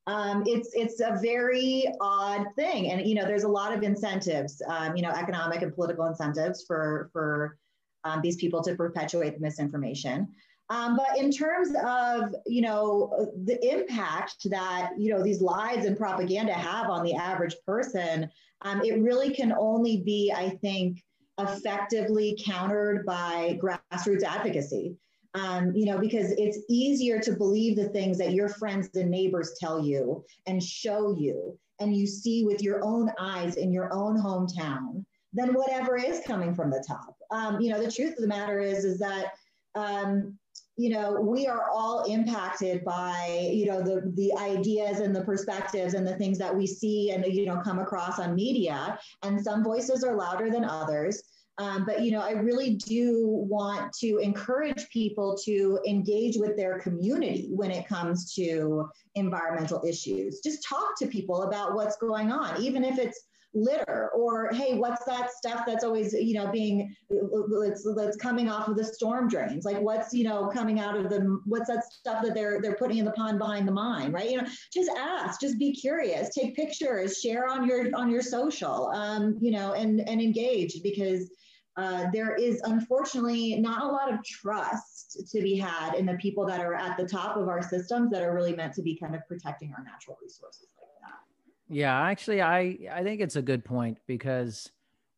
um, 0.08 0.44
it's 0.46 0.72
it's 0.74 1.02
a 1.02 1.20
very 1.22 1.86
odd 2.02 2.48
thing, 2.56 2.92
and 2.92 3.08
you 3.08 3.16
know, 3.16 3.26
there's 3.26 3.44
a 3.44 3.48
lot 3.50 3.74
of 3.74 3.84
incentives, 3.84 4.62
um, 4.68 4.96
you 4.96 5.04
know, 5.04 5.12
economic 5.12 5.62
and 5.62 5.74
political 5.74 6.06
incentives 6.06 6.64
for 6.66 7.10
for 7.14 7.58
um, 8.04 8.22
these 8.22 8.38
people 8.38 8.64
to 8.64 8.76
perpetuate 8.76 9.36
the 9.36 9.40
misinformation. 9.40 10.28
Um, 10.72 10.96
but 10.96 11.18
in 11.18 11.32
terms 11.32 11.70
of 11.84 12.36
you 12.46 12.62
know 12.62 13.32
the 13.46 13.60
impact 13.72 14.50
that 14.50 14.92
you 14.98 15.14
know 15.14 15.24
these 15.24 15.42
lies 15.42 15.86
and 15.86 15.98
propaganda 15.98 16.54
have 16.54 16.90
on 16.90 17.04
the 17.04 17.16
average 17.16 17.56
person, 17.66 18.30
um, 18.62 18.82
it 18.84 19.00
really 19.02 19.32
can 19.32 19.54
only 19.54 19.98
be, 19.98 20.34
I 20.36 20.50
think, 20.50 21.04
effectively 21.40 22.38
countered 22.44 23.06
by 23.06 23.60
grassroots 23.62 24.24
advocacy 24.24 24.96
um, 25.36 25.74
you 25.76 25.86
know, 25.86 26.00
because 26.00 26.32
it's 26.32 26.60
easier 26.70 27.20
to 27.20 27.34
believe 27.34 27.76
the 27.76 27.90
things 27.90 28.18
that 28.18 28.34
your 28.34 28.50
friends 28.50 28.90
and 28.96 29.12
neighbors 29.12 29.56
tell 29.60 29.84
you 29.84 30.24
and 30.48 30.62
show 30.62 31.16
you, 31.18 31.58
and 31.80 31.96
you 31.96 32.08
see 32.08 32.46
with 32.46 32.62
your 32.62 32.84
own 32.84 33.12
eyes 33.20 33.56
in 33.56 33.72
your 33.72 33.94
own 33.94 34.18
hometown 34.20 35.06
than 35.34 35.54
whatever 35.54 35.96
is 35.98 36.22
coming 36.26 36.56
from 36.56 36.72
the 36.72 36.84
top. 36.88 37.16
Um, 37.32 37.62
you 37.62 37.70
know, 37.70 37.82
the 37.82 37.92
truth 37.92 38.14
of 38.14 38.22
the 38.22 38.28
matter 38.28 38.60
is, 38.60 38.84
is 38.84 38.98
that, 39.00 39.34
um, 39.76 40.38
you 40.80 40.90
know 40.90 41.20
we 41.20 41.46
are 41.46 41.70
all 41.70 42.06
impacted 42.06 42.86
by 42.86 43.50
you 43.52 43.66
know 43.66 43.82
the 43.82 44.14
the 44.16 44.32
ideas 44.40 45.02
and 45.02 45.14
the 45.14 45.26
perspectives 45.26 45.94
and 45.94 46.08
the 46.08 46.16
things 46.16 46.38
that 46.38 46.56
we 46.56 46.66
see 46.66 47.12
and 47.12 47.26
you 47.26 47.46
know 47.46 47.60
come 47.62 47.80
across 47.80 48.18
on 48.18 48.34
media 48.34 48.98
and 49.24 49.44
some 49.44 49.62
voices 49.62 50.06
are 50.06 50.16
louder 50.16 50.50
than 50.50 50.64
others 50.64 51.22
um, 51.60 51.86
but 51.86 52.02
you 52.02 52.12
know 52.12 52.22
i 52.22 52.32
really 52.32 52.76
do 52.76 53.26
want 53.28 53.94
to 53.94 54.18
encourage 54.18 54.90
people 54.90 55.38
to 55.44 55.80
engage 55.88 56.38
with 56.38 56.58
their 56.58 56.80
community 56.80 57.50
when 57.52 57.72
it 57.72 57.88
comes 57.88 58.34
to 58.34 58.90
environmental 59.16 59.84
issues. 59.86 60.40
Just 60.40 60.66
talk 60.68 60.98
to 61.00 61.08
people 61.08 61.44
about 61.44 61.76
what's 61.76 61.98
going 61.98 62.32
on 62.32 62.62
even 62.62 62.84
if 62.84 62.98
it's 62.98 63.26
litter 63.56 64.12
or 64.16 64.52
hey 64.54 64.78
what's 64.78 65.04
that 65.06 65.32
stuff 65.32 65.64
that's 65.66 65.84
always 65.84 66.14
you 66.14 66.36
know 66.36 66.52
being 66.52 66.96
that's, 67.10 67.84
that's 67.96 68.16
coming 68.18 68.48
off 68.48 68.68
of 68.68 68.76
the 68.76 68.84
storm 68.84 69.28
drains? 69.28 69.66
Like 69.66 69.82
what's 69.82 70.14
you 70.14 70.24
know 70.24 70.48
coming 70.48 70.80
out 70.80 70.96
of 70.96 71.10
the 71.10 71.40
what's 71.46 71.68
that 71.68 71.84
stuff 71.92 72.24
that 72.24 72.36
they're 72.36 72.62
they're 72.62 72.76
putting 72.76 72.98
in 72.98 73.06
the 73.06 73.12
pond 73.12 73.40
behind 73.40 73.68
the 73.68 73.72
mine 73.72 74.12
right? 74.12 74.30
You 74.30 74.42
know 74.42 74.48
just 74.72 74.92
ask 74.98 75.42
just 75.42 75.58
be 75.58 75.74
curious 75.74 76.30
take 76.30 76.56
pictures 76.56 77.20
share 77.20 77.48
on 77.48 77.68
your 77.68 77.90
on 77.96 78.10
your 78.12 78.22
social 78.22 78.92
um, 78.94 79.38
you 79.42 79.52
know 79.52 79.74
and 79.74 80.08
and 80.08 80.22
engage 80.22 80.84
because 80.84 81.32
uh, 81.80 82.10
there 82.12 82.36
is 82.36 82.60
unfortunately 82.66 83.56
not 83.60 83.82
a 83.84 83.88
lot 83.88 84.14
of 84.14 84.22
trust 84.24 85.26
to 85.32 85.42
be 85.42 85.56
had 85.56 85.94
in 85.94 86.06
the 86.06 86.16
people 86.16 86.46
that 86.46 86.60
are 86.60 86.74
at 86.74 86.98
the 86.98 87.08
top 87.08 87.38
of 87.38 87.48
our 87.48 87.62
systems 87.62 88.12
that 88.12 88.22
are 88.22 88.36
really 88.36 88.54
meant 88.54 88.74
to 88.74 88.82
be 88.82 88.98
kind 88.98 89.16
of 89.16 89.26
protecting 89.28 89.74
our 89.78 89.84
natural 89.86 90.18
resources 90.22 90.68
like 90.78 90.90
that. 91.02 91.74
yeah, 91.74 91.98
actually, 92.02 92.42
I 92.42 92.78
I 92.92 93.02
think 93.04 93.22
it's 93.22 93.38
a 93.38 93.42
good 93.42 93.64
point 93.64 93.98
because 94.08 94.72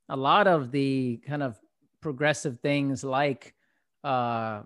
a 0.08 0.15
lot 0.15 0.46
of 0.46 0.72
the 0.72 1.20
kind 1.25 1.41
of 1.41 1.60
progressive 2.00 2.60
things 2.60 3.03
like 3.03 3.56
uh, 4.03 4.62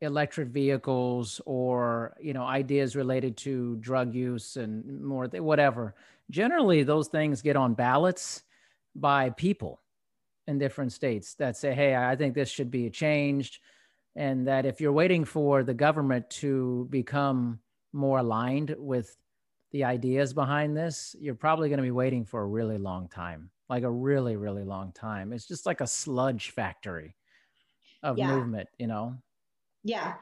electric 0.00 0.48
vehicles 0.48 1.40
or 1.44 2.14
you 2.20 2.34
know 2.34 2.44
ideas 2.44 2.94
related 2.94 3.36
to 3.38 3.76
drug 3.76 4.14
use 4.14 4.56
and 4.56 5.02
more 5.02 5.26
th- 5.26 5.42
whatever 5.42 5.94
generally 6.30 6.82
those 6.82 7.08
things 7.08 7.42
get 7.42 7.56
on 7.56 7.74
ballots 7.74 8.42
by 8.94 9.30
people 9.30 9.81
in 10.46 10.58
different 10.58 10.92
states 10.92 11.34
that 11.34 11.56
say 11.56 11.74
hey 11.74 11.94
i 11.94 12.16
think 12.16 12.34
this 12.34 12.48
should 12.48 12.70
be 12.70 12.90
changed 12.90 13.58
and 14.16 14.46
that 14.46 14.66
if 14.66 14.80
you're 14.80 14.92
waiting 14.92 15.24
for 15.24 15.62
the 15.62 15.74
government 15.74 16.28
to 16.28 16.86
become 16.90 17.60
more 17.92 18.18
aligned 18.18 18.74
with 18.78 19.16
the 19.72 19.84
ideas 19.84 20.34
behind 20.34 20.76
this, 20.76 21.16
you're 21.18 21.34
probably 21.34 21.68
going 21.68 21.78
to 21.78 21.82
be 21.82 21.90
waiting 21.90 22.24
for 22.24 22.42
a 22.42 22.46
really 22.46 22.78
long 22.78 23.08
time, 23.08 23.50
like 23.68 23.82
a 23.82 23.90
really, 23.90 24.36
really 24.36 24.64
long 24.64 24.92
time. 24.92 25.32
It's 25.32 25.48
just 25.48 25.66
like 25.66 25.80
a 25.80 25.86
sludge 25.86 26.50
factory 26.50 27.16
of 28.02 28.18
yeah. 28.18 28.28
movement, 28.28 28.68
you 28.78 28.86
know? 28.86 29.16
Yeah. 29.84 30.14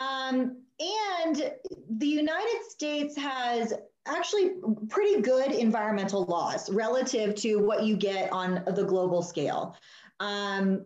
Um, 0.00 0.62
and 0.80 1.52
the 1.90 2.06
United 2.06 2.62
States 2.68 3.16
has 3.16 3.74
actually 4.06 4.52
pretty 4.88 5.20
good 5.20 5.50
environmental 5.52 6.24
laws 6.24 6.70
relative 6.70 7.34
to 7.36 7.56
what 7.56 7.82
you 7.82 7.96
get 7.96 8.32
on 8.32 8.62
the 8.66 8.84
global 8.84 9.22
scale. 9.22 9.76
Um, 10.20 10.84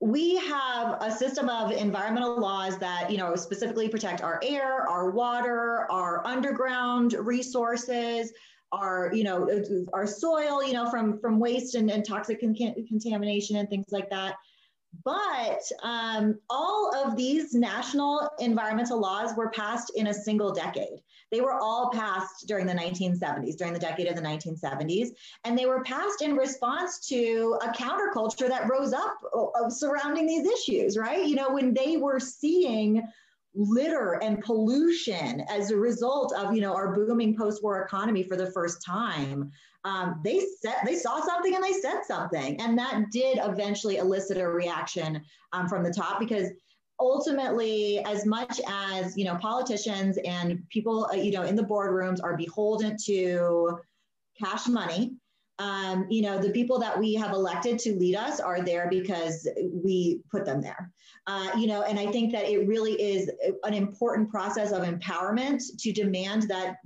we 0.00 0.36
have 0.36 0.98
a 1.00 1.10
system 1.10 1.48
of 1.48 1.70
environmental 1.70 2.38
laws 2.38 2.76
that 2.78 3.10
you 3.10 3.16
know 3.16 3.34
specifically 3.36 3.88
protect 3.88 4.22
our 4.22 4.38
air 4.42 4.86
our 4.88 5.10
water 5.10 5.90
our 5.90 6.26
underground 6.26 7.14
resources 7.14 8.32
our 8.72 9.10
you 9.14 9.24
know 9.24 9.48
our 9.94 10.06
soil 10.06 10.62
you 10.62 10.74
know 10.74 10.90
from 10.90 11.18
from 11.20 11.38
waste 11.38 11.74
and, 11.74 11.90
and 11.90 12.04
toxic 12.04 12.40
con- 12.40 12.54
contamination 12.86 13.56
and 13.56 13.70
things 13.70 13.86
like 13.92 14.10
that 14.10 14.34
but 15.02 15.62
um, 15.82 16.38
all 16.50 16.94
of 16.94 17.16
these 17.16 17.54
national 17.54 18.30
environmental 18.38 19.00
laws 19.00 19.36
were 19.36 19.50
passed 19.50 19.92
in 19.96 20.08
a 20.08 20.14
single 20.14 20.52
decade. 20.52 21.00
They 21.30 21.40
were 21.40 21.54
all 21.54 21.90
passed 21.90 22.46
during 22.46 22.66
the 22.66 22.74
1970s, 22.74 23.56
during 23.56 23.72
the 23.72 23.78
decade 23.78 24.06
of 24.06 24.14
the 24.14 24.22
1970s. 24.22 25.08
And 25.44 25.58
they 25.58 25.66
were 25.66 25.82
passed 25.82 26.22
in 26.22 26.36
response 26.36 27.00
to 27.08 27.58
a 27.62 27.68
counterculture 27.68 28.48
that 28.48 28.70
rose 28.70 28.92
up 28.92 29.16
uh, 29.34 29.68
surrounding 29.68 30.26
these 30.26 30.46
issues, 30.46 30.96
right? 30.96 31.26
You 31.26 31.34
know, 31.34 31.52
when 31.52 31.74
they 31.74 31.96
were 31.96 32.20
seeing 32.20 33.02
litter 33.54 34.18
and 34.22 34.42
pollution 34.42 35.40
as 35.42 35.70
a 35.70 35.76
result 35.76 36.34
of 36.34 36.54
you 36.54 36.60
know 36.60 36.74
our 36.74 36.94
booming 36.94 37.36
post-war 37.36 37.82
economy 37.82 38.22
for 38.22 38.36
the 38.36 38.50
first 38.50 38.84
time. 38.84 39.50
Um, 39.84 40.20
they 40.24 40.40
said 40.60 40.76
they 40.84 40.96
saw 40.96 41.20
something 41.20 41.54
and 41.54 41.62
they 41.62 41.74
said 41.74 42.02
something. 42.06 42.60
And 42.60 42.78
that 42.78 43.10
did 43.10 43.38
eventually 43.42 43.98
elicit 43.98 44.38
a 44.38 44.48
reaction 44.48 45.22
um, 45.52 45.68
from 45.68 45.84
the 45.84 45.92
top 45.92 46.18
because 46.18 46.48
ultimately 47.00 47.98
as 48.04 48.24
much 48.24 48.60
as 48.68 49.16
you 49.16 49.24
know 49.24 49.36
politicians 49.36 50.18
and 50.24 50.62
people 50.70 51.06
uh, 51.12 51.14
you 51.14 51.32
know 51.32 51.42
in 51.42 51.56
the 51.56 51.62
boardrooms 51.62 52.22
are 52.22 52.36
beholden 52.36 52.96
to 53.04 53.78
cash 54.40 54.68
money 54.68 55.12
um, 55.58 56.06
you 56.10 56.22
know, 56.22 56.38
the 56.38 56.50
people 56.50 56.78
that 56.80 56.98
we 56.98 57.14
have 57.14 57.32
elected 57.32 57.78
to 57.80 57.94
lead 57.94 58.16
us 58.16 58.40
are 58.40 58.62
there 58.62 58.88
because 58.90 59.48
we 59.72 60.20
put 60.30 60.44
them 60.44 60.60
there. 60.60 60.90
Uh, 61.26 61.50
you 61.56 61.66
know, 61.66 61.82
and 61.82 61.98
I 61.98 62.10
think 62.10 62.32
that 62.32 62.48
it 62.48 62.66
really 62.66 63.00
is 63.00 63.30
an 63.62 63.72
important 63.74 64.30
process 64.30 64.72
of 64.72 64.82
empowerment 64.82 65.62
to 65.78 65.92
demand 65.92 66.42
that 66.48 66.76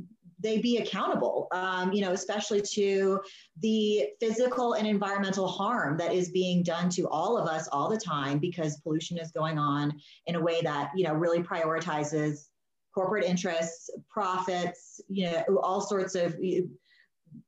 they 0.41 0.59
be 0.59 0.79
accountable, 0.79 1.49
um, 1.51 1.93
you 1.93 2.01
know, 2.01 2.13
especially 2.13 2.63
to 2.63 3.21
the 3.61 4.07
physical 4.21 4.75
and 4.75 4.87
environmental 4.87 5.49
harm 5.49 5.97
that 5.99 6.13
is 6.13 6.31
being 6.31 6.63
done 6.63 6.89
to 6.91 7.09
all 7.09 7.37
of 7.37 7.49
us 7.49 7.69
all 7.73 7.89
the 7.89 7.99
time 7.99 8.39
because 8.39 8.81
pollution 8.81 9.19
is 9.19 9.33
going 9.33 9.59
on 9.59 9.93
in 10.27 10.37
a 10.37 10.41
way 10.41 10.61
that, 10.63 10.91
you 10.95 11.05
know, 11.05 11.13
really 11.13 11.43
prioritizes 11.43 12.47
corporate 12.95 13.25
interests, 13.25 13.91
profits, 14.09 15.01
you 15.09 15.25
know, 15.25 15.59
all 15.63 15.81
sorts 15.81 16.15
of 16.15 16.37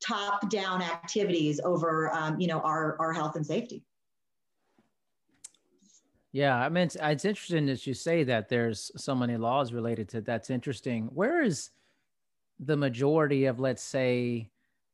top 0.01 0.51
down 0.51 0.83
activities 0.83 1.61
over 1.64 2.12
um, 2.14 2.40
you 2.40 2.47
know 2.47 2.61
our 2.61 2.97
our 2.99 3.12
health 3.12 3.37
and 3.37 3.47
safety. 3.47 3.83
Yeah 6.33 6.57
i 6.57 6.69
mean 6.69 6.85
it's, 6.85 6.97
it's 7.01 7.25
interesting 7.25 7.66
that 7.66 7.87
you 7.87 7.95
say 7.95 8.23
that 8.25 8.49
there's 8.49 8.90
so 8.97 9.14
many 9.14 9.37
laws 9.37 9.73
related 9.73 10.09
to 10.11 10.21
that's 10.21 10.51
interesting. 10.51 11.05
Where 11.12 11.43
is 11.43 11.71
the 12.59 12.77
majority 12.77 13.47
of 13.47 13.59
let's 13.59 13.83
say 13.83 14.49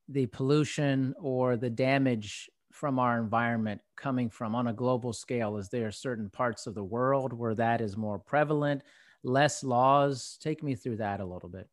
the 0.09 0.27
pollution 0.27 1.15
or 1.21 1.57
the 1.57 1.71
damage 1.71 2.49
from 2.73 2.99
our 2.99 3.19
environment 3.19 3.81
coming 3.97 4.31
from 4.31 4.55
on 4.55 4.69
a 4.69 4.73
global 4.73 5.13
scale? 5.13 5.57
Is 5.57 5.69
there 5.69 5.91
certain 5.91 6.31
parts 6.31 6.67
of 6.67 6.75
the 6.75 6.85
world 6.85 7.33
where 7.33 7.55
that 7.55 7.81
is 7.81 7.97
more 7.97 8.19
prevalent? 8.19 8.83
Less 9.23 9.65
laws? 9.65 10.39
Take 10.41 10.63
me 10.63 10.75
through 10.75 10.97
that 10.99 11.21
a 11.21 11.25
little 11.25 11.49
bit 11.49 11.69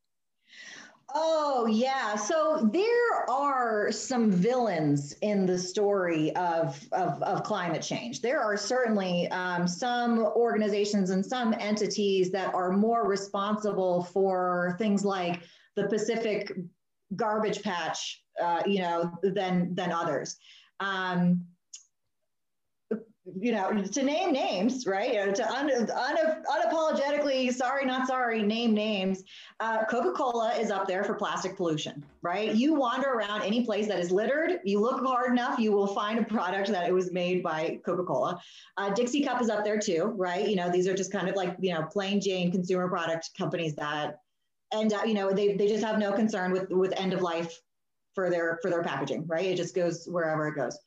Oh, 1.15 1.67
yeah. 1.67 2.15
So 2.15 2.67
there 2.73 3.30
are 3.30 3.91
some 3.91 4.32
villains 4.32 5.13
in 5.21 5.45
the 5.45 5.60
story 5.60 6.36
of, 6.36 6.80
of, 6.91 7.21
of 7.21 7.43
climate 7.43 7.84
change. 7.84 8.21
There 8.21 8.41
are 8.41 8.58
certainly 8.58 9.28
um, 9.28 9.67
some 9.67 10.19
organizations 10.19 11.12
and 11.12 11.23
some 11.23 11.54
entities 11.60 12.32
that 12.32 12.54
are 12.56 12.71
more 12.71 13.08
responsible 13.08 14.06
for 14.06 14.76
things 14.80 15.06
like 15.06 15.41
the 15.76 15.88
Pacific 15.88 16.52
garbage 17.15 17.62
patch, 17.62 18.23
uh, 18.41 18.63
you 18.65 18.80
know, 18.80 19.12
than, 19.21 19.76
than 19.76 19.91
others. 19.91 20.38
Um, 20.80 21.45
you 23.25 23.53
know, 23.53 23.71
to 23.71 24.03
name 24.03 24.33
names, 24.33 24.86
right? 24.86 25.13
You 25.13 25.25
know, 25.25 25.31
to 25.31 25.49
un, 25.49 25.71
un, 25.71 26.43
unapologetically, 26.45 27.53
sorry, 27.53 27.86
not 27.86 28.05
sorry, 28.05 28.43
name 28.43 28.73
names. 28.73 29.23
Uh, 29.62 29.86
Coca 29.86 30.12
Cola 30.12 30.53
is 30.55 30.71
up 30.71 30.88
there 30.88 31.05
for 31.05 31.13
plastic 31.13 31.55
pollution, 31.55 32.03
right? 32.21 32.53
You 32.53 32.73
wander 32.73 33.07
around 33.07 33.43
any 33.43 33.63
place 33.63 33.88
that 33.88 33.99
is 33.99 34.12
littered, 34.12 34.59
you 34.65 34.81
look 34.81 35.05
hard 35.05 35.31
enough, 35.31 35.57
you 35.57 35.71
will 35.71 35.88
find 35.88 36.19
a 36.19 36.23
product 36.25 36.67
that 36.69 36.88
it 36.88 36.93
was 36.93 37.13
made 37.13 37.41
by 37.41 37.79
Coca 37.86 38.03
Cola. 38.03 38.41
Uh, 38.75 38.89
Dixie 38.89 39.23
Cup 39.23 39.41
is 39.41 39.49
up 39.49 39.63
there 39.63 39.79
too, 39.79 40.13
right? 40.17 40.47
You 40.47 40.57
know, 40.57 40.69
these 40.69 40.88
are 40.88 40.93
just 40.93 41.12
kind 41.12 41.29
of 41.29 41.36
like, 41.36 41.55
you 41.59 41.73
know, 41.73 41.83
plain 41.83 42.19
Jane 42.19 42.51
consumer 42.51 42.89
product 42.89 43.29
companies 43.38 43.73
that 43.75 44.19
end 44.73 44.91
up, 44.91 45.07
you 45.07 45.13
know, 45.13 45.31
they, 45.31 45.55
they 45.55 45.69
just 45.69 45.83
have 45.83 45.97
no 45.97 46.12
concern 46.12 46.51
with, 46.51 46.69
with 46.69 46.91
end 46.97 47.13
of 47.13 47.21
life 47.21 47.57
for 48.15 48.29
their, 48.29 48.59
for 48.62 48.69
their 48.69 48.83
packaging, 48.83 49.25
right? 49.27 49.45
It 49.45 49.55
just 49.55 49.73
goes 49.73 50.07
wherever 50.07 50.47
it 50.49 50.55
goes 50.55 50.77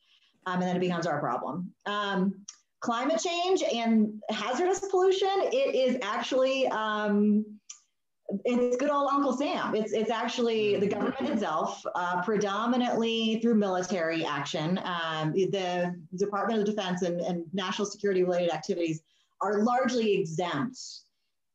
um, 0.47 0.61
and 0.61 0.63
then 0.63 0.75
it 0.77 0.79
becomes 0.79 1.05
our 1.05 1.19
problem. 1.19 1.71
Um, 1.85 2.45
climate 2.79 3.21
change 3.21 3.61
and 3.63 4.13
hazardous 4.29 4.79
pollution, 4.89 5.29
it 5.51 5.75
is 5.75 5.97
actually, 6.01 6.67
um, 6.69 7.45
it's 8.45 8.77
good 8.77 8.89
old 8.89 9.09
Uncle 9.11 9.33
Sam. 9.33 9.75
It's, 9.75 9.91
it's 9.91 10.09
actually 10.09 10.77
the 10.77 10.87
government 10.87 11.29
itself, 11.29 11.83
uh, 11.95 12.21
predominantly 12.23 13.39
through 13.41 13.55
military 13.55 14.25
action. 14.25 14.79
Um, 14.85 15.33
the 15.33 15.93
Department 16.15 16.61
of 16.61 16.65
Defense 16.65 17.01
and, 17.01 17.19
and 17.19 17.43
national 17.53 17.85
security 17.85 18.23
related 18.23 18.53
activities 18.53 19.01
are 19.41 19.63
largely 19.63 20.13
exempt 20.17 20.79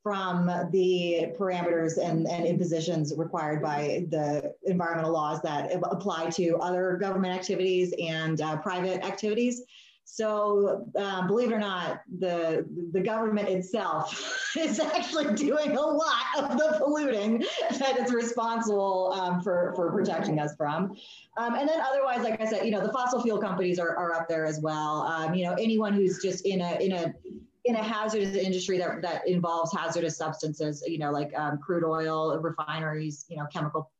from 0.02 0.46
the 0.72 1.32
parameters 1.38 1.96
and, 1.96 2.26
and 2.26 2.44
impositions 2.44 3.14
required 3.16 3.62
by 3.62 4.04
the 4.10 4.54
environmental 4.64 5.12
laws 5.12 5.40
that 5.42 5.70
apply 5.72 6.28
to 6.30 6.56
other 6.56 6.96
government 7.00 7.34
activities 7.34 7.94
and 7.98 8.40
uh, 8.40 8.56
private 8.56 9.04
activities. 9.04 9.62
So, 10.04 10.90
uh, 10.98 11.26
believe 11.26 11.52
it 11.52 11.54
or 11.54 11.58
not, 11.58 12.02
the 12.18 12.66
the 12.92 13.00
government 13.00 13.48
itself 13.48 14.54
is 14.58 14.78
actually 14.80 15.34
doing 15.34 15.76
a 15.76 15.80
lot 15.80 16.26
of 16.38 16.58
the 16.58 16.74
polluting 16.78 17.38
that 17.78 17.96
it's 17.98 18.12
responsible 18.12 19.12
um, 19.12 19.40
for 19.40 19.72
for 19.76 19.90
protecting 19.92 20.38
us 20.38 20.54
from. 20.56 20.96
Um, 21.38 21.54
and 21.54 21.68
then 21.68 21.80
otherwise, 21.80 22.24
like 22.24 22.40
I 22.40 22.46
said, 22.46 22.66
you 22.66 22.72
know, 22.72 22.84
the 22.84 22.92
fossil 22.92 23.22
fuel 23.22 23.38
companies 23.38 23.78
are, 23.78 23.96
are 23.96 24.12
up 24.12 24.28
there 24.28 24.44
as 24.44 24.60
well. 24.60 25.02
Um, 25.02 25.34
you 25.34 25.46
know, 25.46 25.54
anyone 25.54 25.94
who's 25.94 26.20
just 26.20 26.44
in 26.44 26.60
a 26.60 26.74
in 26.84 26.92
a 26.92 27.14
in 27.64 27.76
a 27.76 27.82
hazardous 27.82 28.34
industry 28.36 28.78
that, 28.78 29.02
that 29.02 29.26
involves 29.28 29.72
hazardous 29.72 30.16
substances, 30.16 30.82
you 30.86 30.98
know, 30.98 31.10
like 31.10 31.32
um, 31.36 31.58
crude 31.58 31.84
oil, 31.84 32.38
refineries, 32.40 33.24
you 33.28 33.36
know, 33.36 33.46
chemical 33.52 33.90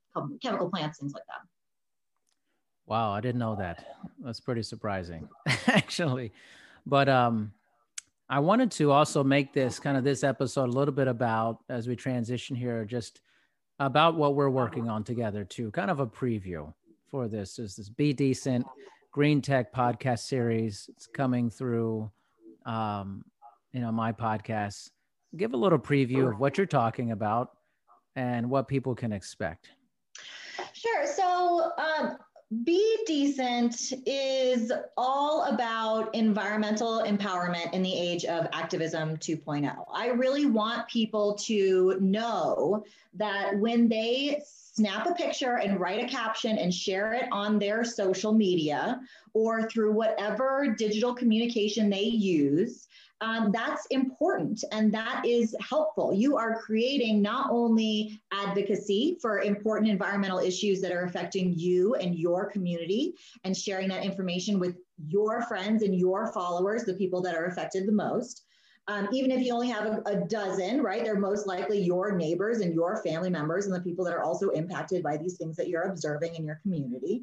chemical 0.43 0.69
plants, 0.69 0.99
things 0.99 1.15
like 1.15 1.25
that. 1.27 1.47
Wow, 2.87 3.13
I 3.13 3.21
didn't 3.21 3.39
know 3.39 3.57
that. 3.57 3.97
That's 4.19 4.41
pretty 4.41 4.63
surprising, 4.63 5.29
actually. 5.67 6.33
But 6.85 7.09
um, 7.09 7.53
I 8.29 8.41
wanted 8.41 8.71
to 8.73 8.91
also 8.91 9.23
make 9.23 9.53
this 9.53 9.79
kind 9.79 9.97
of 9.97 10.05
this 10.05 10.25
episode 10.25 10.69
a 10.69 10.73
little 10.73 10.95
bit 10.95 11.09
about 11.09 11.61
as 11.69 11.87
we 11.87 11.97
transition 11.97 12.57
here, 12.57 12.85
just 12.85 13.21
about 13.79 14.17
what 14.17 14.35
we're 14.35 14.51
working 14.51 14.89
on 14.89 15.05
together 15.05 15.45
too. 15.45 15.71
Kind 15.71 15.91
of 15.91 16.01
a 16.01 16.07
preview 16.07 16.73
for 17.11 17.29
this 17.29 17.59
is 17.59 17.77
this 17.77 17.89
Be 17.89 18.13
Decent 18.13 18.67
Green 19.13 19.41
Tech 19.43 19.73
podcast 19.73 20.21
series. 20.21 20.89
It's 20.93 21.07
coming 21.07 21.51
through, 21.51 22.11
um, 22.65 23.25
you 23.73 23.81
know, 23.81 23.93
my 23.93 24.13
podcast. 24.13 24.91
Give 25.37 25.55
a 25.55 25.57
little 25.57 25.79
preview 25.79 26.31
of 26.31 26.39
what 26.39 26.59
you're 26.59 26.67
talking 26.67 27.13
about 27.13 27.51
and 28.17 28.51
what 28.51 28.69
people 28.69 28.95
can 28.95 29.13
expect. 29.13 29.71
Sure. 30.75 31.07
So 31.07 31.73
um, 31.79 32.19
be 32.65 32.99
Decent 33.07 33.95
is 34.07 34.71
all 34.99 35.45
about 35.45 36.15
environmental 36.15 37.03
empowerment 37.03 37.73
in 37.73 37.83
the 37.83 37.95
age 37.95 38.27
of 38.27 38.47
activism 38.53 39.17
2.0. 39.17 39.75
I 39.91 40.09
really 40.09 40.45
want 40.45 40.87
people 40.89 41.35
to 41.47 41.97
know 42.01 42.85
that 43.15 43.57
when 43.59 43.89
they 43.89 44.43
snap 44.47 45.07
a 45.07 45.15
picture 45.15 45.59
and 45.59 45.81
write 45.81 46.05
a 46.05 46.09
caption 46.09 46.59
and 46.59 46.73
share 46.73 47.15
it 47.15 47.25
on 47.33 47.59
their 47.59 47.85
social 47.85 48.33
media 48.33 49.01
or 49.33 49.69
through 49.69 49.93
whatever 49.93 50.75
digital 50.77 51.15
communication 51.15 51.89
they 51.89 52.03
use, 52.03 52.87
um, 53.23 53.53
that's 53.53 53.87
important 53.87 54.65
and 54.73 54.93
that 54.93 55.25
is 55.25 55.55
helpful. 55.61 56.13
You 56.13 56.37
are 56.37 56.61
creating 56.61 57.23
not 57.23 57.51
only 57.53 58.21
advocacy 58.33 59.17
for 59.23 59.39
important 59.39 59.93
environmental 59.93 60.41
issues 60.41 60.81
that 60.81 60.91
are 60.91 61.05
affecting 61.05 61.55
you 61.57 61.95
and 61.95 62.17
your 62.17 62.51
community 62.51 63.15
and 63.45 63.57
sharing 63.57 63.89
that 63.91 64.05
information 64.05 64.59
with 64.59 64.77
your 65.07 65.43
friends 65.43 65.85
and 65.85 65.95
your 65.95 66.33
followers, 66.33 66.83
the 66.83 66.95
people 66.95 67.23
that 67.23 67.37
are 67.37 67.47
affected 67.47 67.87
the 67.87 67.93
most. 67.93 68.43
Um, 68.89 69.09
even 69.13 69.31
if 69.31 69.41
you 69.41 69.55
only 69.55 69.69
have 69.69 69.87
a, 69.87 70.03
a, 70.07 70.17
dozen, 70.27 70.83
right, 70.83 71.05
they're 71.05 71.15
most 71.15 71.47
likely 71.47 71.81
your 71.81 72.17
neighbors 72.17 72.59
and 72.59 72.75
your 72.75 73.01
family 73.05 73.31
members 73.31 73.67
and 73.67 73.75
the 73.75 73.81
people 73.81 74.05
that 74.05 74.15
are 74.15 74.25
also 74.25 74.49
impacted 74.49 75.05
by 75.05 75.17
these 75.17 75.37
things 75.37 75.55
that 75.57 75.69
you're 75.69 75.83
observing 75.83 76.35
in 76.35 76.45
your 76.45 76.59
community. 76.63 77.23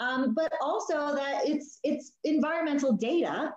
Um, 0.00 0.32
but 0.34 0.50
also 0.62 1.14
that 1.14 1.42
it's 1.44 1.78
it's 1.84 2.12
environmental 2.24 2.94
data 2.94 3.52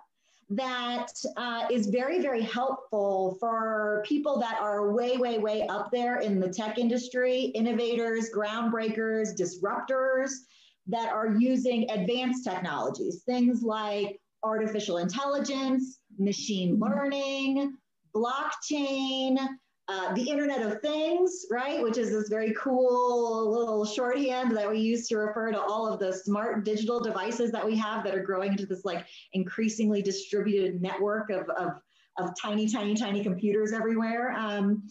that 0.50 1.08
uh, 1.36 1.66
is 1.70 1.88
very, 1.88 2.20
very 2.20 2.42
helpful 2.42 3.36
for 3.38 4.02
people 4.06 4.38
that 4.40 4.58
are 4.60 4.92
way, 4.92 5.18
way, 5.18 5.38
way 5.38 5.66
up 5.68 5.90
there 5.90 6.20
in 6.20 6.40
the 6.40 6.48
tech 6.48 6.78
industry, 6.78 7.46
innovators, 7.54 8.30
groundbreakers, 8.34 9.38
disruptors 9.38 10.30
that 10.86 11.12
are 11.12 11.36
using 11.38 11.90
advanced 11.90 12.44
technologies, 12.44 13.22
things 13.24 13.62
like 13.62 14.18
artificial 14.42 14.98
intelligence, 14.98 16.00
machine 16.18 16.78
learning, 16.78 17.76
blockchain, 18.14 19.36
uh, 19.88 20.12
the 20.12 20.22
Internet 20.22 20.62
of 20.62 20.80
Things, 20.82 21.46
right, 21.50 21.82
which 21.82 21.96
is 21.96 22.10
this 22.10 22.28
very 22.28 22.54
cool 22.58 23.50
little 23.50 23.86
shorthand 23.86 24.54
that 24.54 24.70
we 24.70 24.78
use 24.78 25.08
to 25.08 25.16
refer 25.16 25.50
to 25.50 25.60
all 25.60 25.90
of 25.90 25.98
the 25.98 26.12
smart 26.12 26.64
digital 26.64 27.00
devices 27.00 27.50
that 27.52 27.64
we 27.64 27.74
have 27.76 28.04
that 28.04 28.14
are 28.14 28.22
growing 28.22 28.52
into 28.52 28.66
this 28.66 28.84
like 28.84 29.06
increasingly 29.32 30.02
distributed 30.02 30.82
network 30.82 31.30
of, 31.30 31.48
of, 31.50 31.80
of 32.18 32.34
tiny, 32.40 32.68
tiny, 32.68 32.94
tiny 32.94 33.22
computers 33.22 33.72
everywhere. 33.72 34.32
Um, 34.32 34.82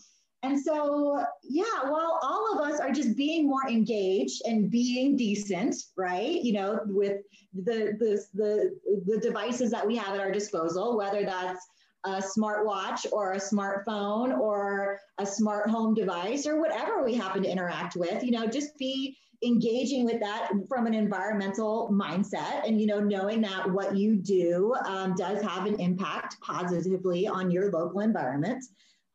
and 0.42 0.60
so, 0.60 1.24
yeah, 1.44 1.84
while 1.84 2.20
all 2.24 2.54
of 2.54 2.68
us 2.68 2.80
are 2.80 2.92
just 2.92 3.16
being 3.16 3.48
more 3.48 3.68
engaged 3.68 4.42
and 4.46 4.70
being 4.70 5.16
decent, 5.16 5.76
right? 5.96 6.42
You 6.42 6.54
know, 6.54 6.80
with 6.86 7.22
the 7.54 7.96
the 8.00 8.24
the, 8.34 8.80
the 9.06 9.20
devices 9.20 9.72
that 9.72 9.86
we 9.86 9.96
have 9.96 10.14
at 10.14 10.20
our 10.20 10.32
disposal, 10.32 10.96
whether 10.98 11.24
that's 11.24 11.68
a 12.08 12.22
smartwatch 12.22 13.06
or 13.12 13.34
a 13.34 13.38
smartphone 13.38 14.38
or 14.38 15.00
a 15.17 15.26
smart 15.26 15.70
home 15.70 15.93
device 15.93 16.48
or 16.48 16.60
whatever 16.62 17.04
we 17.04 17.13
happen 17.13 17.43
to 17.43 17.50
interact 17.50 17.96
with 17.96 18.24
you 18.24 18.32
know 18.32 18.48
just 18.48 18.78
be 18.78 19.17
engaging 19.43 20.06
with 20.06 20.20
that 20.20 20.52
from 20.67 20.88
an 20.88 20.93
environmental 20.93 21.89
mindset. 21.91 22.67
And 22.67 22.80
you 22.80 22.88
know 22.88 23.00
knowing 23.00 23.41
that 23.41 23.70
what 23.72 23.96
you 23.96 24.15
do 24.15 24.74
um, 24.86 25.13
does 25.15 25.41
have 25.43 25.65
an 25.65 25.80
impact 25.80 26.38
positively 26.41 27.28
on 27.28 27.52
your 27.52 27.72
local 27.72 28.00
environment. 28.00 28.63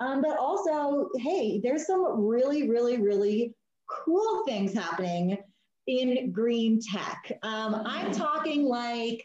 Um, 0.01 0.21
but 0.21 0.37
also 0.37 1.09
hey 1.17 1.61
there's 1.63 1.87
some 1.87 2.25
really 2.25 2.69
really 2.69 3.01
really 3.01 3.55
cool 3.89 4.45
things 4.45 4.73
happening 4.75 5.39
in 5.87 6.31
green 6.31 6.81
tech. 6.81 7.39
Um, 7.43 7.83
i'm 7.85 8.13
talking 8.13 8.65
like 8.65 9.25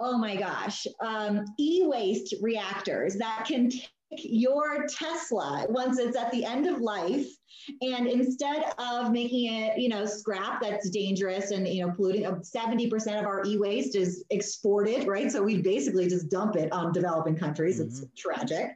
oh 0.00 0.16
my 0.18 0.36
gosh, 0.36 0.86
um, 1.00 1.44
e 1.58 1.82
waste 1.84 2.34
reactors 2.40 3.16
that 3.16 3.44
can 3.46 3.70
take 3.70 3.90
your 4.10 4.86
Tesla 4.88 5.66
once 5.68 5.98
it's 5.98 6.16
at 6.16 6.30
the 6.30 6.44
end 6.44 6.66
of 6.66 6.80
life. 6.80 7.26
And 7.82 8.06
instead 8.06 8.64
of 8.78 9.10
making 9.12 9.52
it, 9.52 9.78
you 9.78 9.90
know, 9.90 10.06
scrap 10.06 10.62
that's 10.62 10.88
dangerous 10.88 11.50
and, 11.50 11.68
you 11.68 11.84
know, 11.84 11.92
polluting, 11.92 12.22
70% 12.22 12.92
uh, 12.92 13.18
of 13.18 13.26
our 13.26 13.44
e 13.44 13.58
waste 13.58 13.94
is 13.94 14.24
exported, 14.30 15.06
right? 15.06 15.30
So 15.30 15.42
we 15.42 15.60
basically 15.60 16.08
just 16.08 16.30
dump 16.30 16.56
it 16.56 16.72
on 16.72 16.92
developing 16.92 17.36
countries. 17.36 17.80
Mm-hmm. 17.80 18.04
It's 18.04 18.06
tragic. 18.16 18.70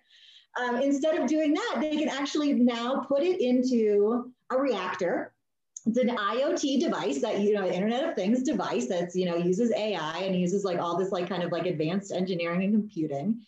Um, 0.60 0.76
instead 0.82 1.18
of 1.18 1.26
doing 1.26 1.54
that, 1.54 1.78
they 1.80 1.96
can 1.96 2.10
actually 2.10 2.52
now 2.52 3.00
put 3.08 3.22
it 3.22 3.40
into 3.40 4.30
a 4.50 4.56
reactor 4.58 5.32
it's 5.84 5.98
an 5.98 6.16
IoT 6.16 6.80
device 6.80 7.20
that 7.22 7.40
you 7.40 7.54
know, 7.54 7.66
Internet 7.66 8.08
of 8.08 8.14
Things 8.14 8.42
device 8.42 8.86
that's 8.88 9.16
you 9.16 9.26
know 9.26 9.36
uses 9.36 9.72
AI 9.72 10.18
and 10.18 10.38
uses 10.38 10.64
like 10.64 10.78
all 10.78 10.96
this 10.96 11.10
like 11.10 11.28
kind 11.28 11.42
of 11.42 11.50
like 11.50 11.66
advanced 11.66 12.12
engineering 12.12 12.62
and 12.62 12.72
computing, 12.72 13.40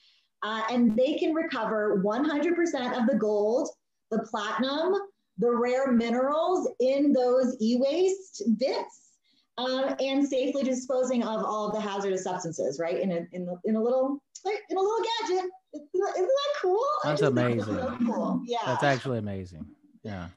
uh, 0.42 0.62
and 0.70 0.96
they 0.96 1.14
can 1.14 1.32
recover 1.32 2.02
100% 2.04 3.00
of 3.00 3.06
the 3.06 3.16
gold, 3.18 3.68
the 4.10 4.20
platinum, 4.30 4.94
the 5.38 5.50
rare 5.50 5.92
minerals 5.92 6.68
in 6.80 7.12
those 7.12 7.56
e-waste 7.60 8.42
bits, 8.58 9.10
uh, 9.58 9.94
and 10.00 10.26
safely 10.26 10.64
disposing 10.64 11.22
of 11.22 11.44
all 11.44 11.68
of 11.68 11.74
the 11.74 11.80
hazardous 11.80 12.24
substances, 12.24 12.80
right? 12.80 13.00
In 13.00 13.12
a 13.12 13.26
in, 13.32 13.48
in 13.64 13.76
a 13.76 13.82
little 13.82 14.20
in 14.44 14.76
a 14.76 14.80
little 14.80 15.04
gadget. 15.20 15.50
Isn't 15.72 15.90
that 16.14 16.54
cool? 16.62 16.84
That's 17.04 17.22
amazing. 17.22 17.76
Cool. 18.06 18.42
Yeah, 18.44 18.58
that's 18.66 18.82
actually 18.82 19.18
amazing. 19.18 19.66
Yeah. 20.02 20.28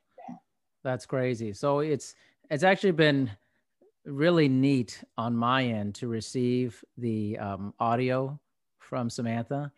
That's 0.87 1.05
crazy. 1.05 1.51
So 1.51 1.79
it's 1.79 2.15
it's 2.49 2.63
actually 2.63 2.93
been 2.93 3.29
really 4.05 4.47
neat 4.47 5.03
on 5.17 5.35
my 5.35 5.65
end 5.65 5.95
to 5.95 6.07
receive 6.07 6.81
the 6.97 7.37
um, 7.39 7.73
audio 7.77 8.39
from 8.79 9.09
Samantha 9.09 9.69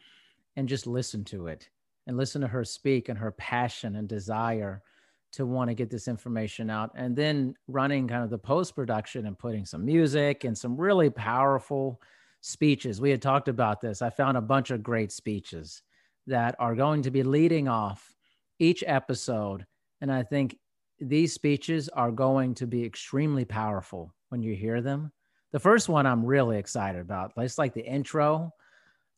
and 0.56 0.70
just 0.70 0.86
listen 0.86 1.24
to 1.24 1.48
it 1.48 1.68
and 2.06 2.16
listen 2.16 2.42
to 2.42 2.48
her 2.48 2.64
speak 2.64 3.10
and 3.10 3.18
her 3.18 3.32
passion 3.32 3.96
and 3.96 4.08
desire 4.08 4.84
to 5.32 5.48
want 5.48 5.72
to 5.72 5.74
get 5.74 5.90
this 5.90 6.08
information 6.08 6.70
out 6.70 6.92
and 6.94 7.16
then 7.16 7.56
running 7.68 8.08
kind 8.08 8.24
of 8.24 8.30
the 8.30 8.38
post 8.38 8.76
production 8.76 9.26
and 9.26 9.40
putting 9.40 9.66
some 9.66 9.84
music 9.84 10.44
and 10.44 10.56
some 10.56 10.78
really 10.78 11.10
powerful 11.10 12.00
speeches. 12.42 13.02
We 13.02 13.10
had 13.10 13.24
talked 13.24 13.48
about 13.48 13.82
this. 13.82 14.04
I 14.04 14.12
found 14.12 14.38
a 14.38 14.42
bunch 14.42 14.70
of 14.70 14.84
great 14.84 15.12
speeches 15.12 15.82
that 16.28 16.56
are 16.60 16.76
going 16.76 17.02
to 17.02 17.10
be 17.10 17.24
leading 17.24 17.68
off 17.68 18.14
each 18.60 18.84
episode. 18.86 19.66
And 20.02 20.12
I 20.12 20.22
think 20.22 20.56
these 21.00 21.34
speeches 21.34 21.90
are 21.90 22.12
going 22.12 22.56
to 22.56 22.68
be 22.68 22.84
extremely 22.84 23.46
powerful 23.46 24.14
when 24.30 24.42
you 24.42 24.56
hear 24.56 24.82
them. 24.82 25.12
The 25.52 25.60
first 25.60 25.90
one 25.90 26.06
I'm 26.06 26.26
really 26.26 26.58
excited 26.58 27.02
about. 27.02 27.34
It's 27.38 27.58
like 27.58 27.74
the 27.74 27.86
intro 27.86 28.54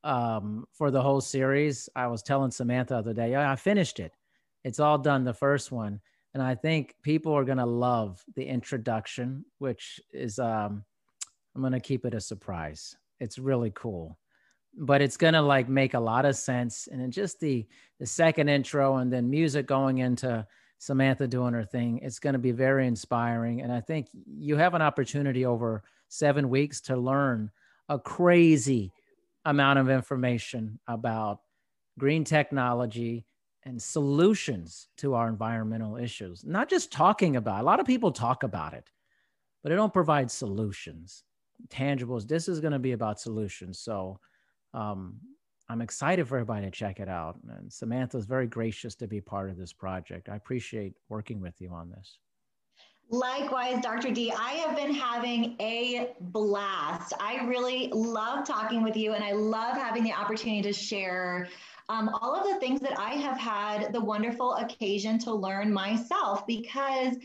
um, 0.04 0.66
for 0.74 0.92
the 0.92 1.02
whole 1.02 1.22
series. 1.22 1.90
I 1.96 2.08
was 2.08 2.24
telling 2.24 2.52
Samantha 2.52 2.94
the 2.94 3.00
other 3.00 3.14
day, 3.14 3.36
I 3.36 3.56
finished 3.56 4.00
it. 4.00 4.14
It's 4.64 4.80
all 4.80 4.98
done, 4.98 5.24
the 5.24 5.34
first 5.34 5.72
one. 5.72 6.00
And 6.34 6.42
I 6.42 6.56
think 6.56 6.96
people 7.02 7.34
are 7.34 7.44
going 7.44 7.58
to 7.58 7.66
love 7.66 8.24
the 8.36 8.46
introduction, 8.46 9.44
which 9.58 10.00
is, 10.14 10.40
um, 10.40 10.86
I'm 11.54 11.62
going 11.62 11.74
to 11.74 11.80
keep 11.82 12.06
it 12.06 12.14
a 12.14 12.22
surprise. 12.22 12.96
It's 13.20 13.38
really 13.38 13.72
cool 13.76 14.18
but 14.78 15.02
it's 15.02 15.18
gonna 15.18 15.42
like 15.42 15.68
make 15.68 15.94
a 15.94 16.00
lot 16.00 16.26
of 16.26 16.36
sense 16.36 16.88
and 16.88 17.02
then 17.02 17.12
just 17.12 17.40
the 17.40 17.68
the 18.00 18.06
second 18.06 18.50
intro 18.50 18.98
and 18.98 19.12
then 19.12 19.30
music 19.30 19.66
going 19.66 19.98
into 19.98 20.48
Samantha 20.82 21.28
doing 21.28 21.54
her 21.54 21.64
thing. 21.64 22.00
It's 22.02 22.18
going 22.18 22.34
to 22.34 22.40
be 22.40 22.50
very 22.50 22.88
inspiring. 22.88 23.62
And 23.62 23.72
I 23.72 23.82
think 23.82 24.08
you 24.26 24.56
have 24.56 24.74
an 24.74 24.82
opportunity 24.82 25.46
over 25.46 25.84
seven 26.08 26.50
weeks 26.50 26.82
to 26.82 26.98
learn 26.98 27.52
a 27.88 28.00
crazy 28.00 28.92
amount 29.46 29.78
of 29.78 29.92
information 29.92 30.80
about 30.88 31.42
green 32.00 32.24
technology 32.24 33.28
and 33.62 33.80
solutions 33.80 34.88
to 34.98 35.14
our 35.14 35.30
environmental 35.30 35.98
issues. 35.98 36.44
Not 36.44 36.68
just 36.68 36.92
talking 36.92 37.36
about. 37.36 37.60
It. 37.60 37.62
A 37.62 37.66
lot 37.66 37.80
of 37.80 37.86
people 37.86 38.12
talk 38.12 38.42
about 38.42 38.74
it, 38.74 38.90
but 39.62 39.70
they 39.70 39.76
don't 39.76 39.94
provide 39.94 40.32
solutions, 40.32 41.24
tangibles. 41.70 42.28
This 42.28 42.48
is 42.48 42.60
going 42.60 42.74
to 42.74 42.80
be 42.80 42.94
about 42.94 43.20
solutions. 43.20 43.78
So 43.78 44.20
um, 44.74 45.18
I'm 45.72 45.80
excited 45.80 46.28
for 46.28 46.36
everybody 46.36 46.66
to 46.66 46.72
check 46.72 47.00
it 47.00 47.08
out. 47.08 47.40
And 47.48 47.72
Samantha 47.72 48.18
is 48.18 48.26
very 48.26 48.46
gracious 48.46 48.94
to 48.96 49.08
be 49.08 49.22
part 49.22 49.50
of 49.50 49.56
this 49.56 49.72
project. 49.72 50.28
I 50.28 50.36
appreciate 50.36 50.96
working 51.08 51.40
with 51.40 51.62
you 51.62 51.70
on 51.70 51.90
this. 51.90 52.18
Likewise, 53.10 53.82
Dr. 53.82 54.12
D, 54.12 54.34
I 54.38 54.52
have 54.52 54.76
been 54.76 54.94
having 54.94 55.56
a 55.62 56.10
blast. 56.20 57.14
I 57.22 57.46
really 57.46 57.90
love 57.94 58.46
talking 58.46 58.84
with 58.84 58.98
you 58.98 59.14
and 59.14 59.24
I 59.24 59.32
love 59.32 59.78
having 59.78 60.04
the 60.04 60.12
opportunity 60.12 60.62
to 60.64 60.74
share 60.74 61.48
um, 61.88 62.10
all 62.22 62.36
of 62.36 62.44
the 62.54 62.60
things 62.60 62.82
that 62.82 63.00
I 63.00 63.12
have 63.12 63.38
had 63.38 63.94
the 63.94 64.02
wonderful 64.02 64.56
occasion 64.56 65.20
to 65.20 65.34
learn 65.34 65.72
myself 65.72 66.46
because 66.48 67.16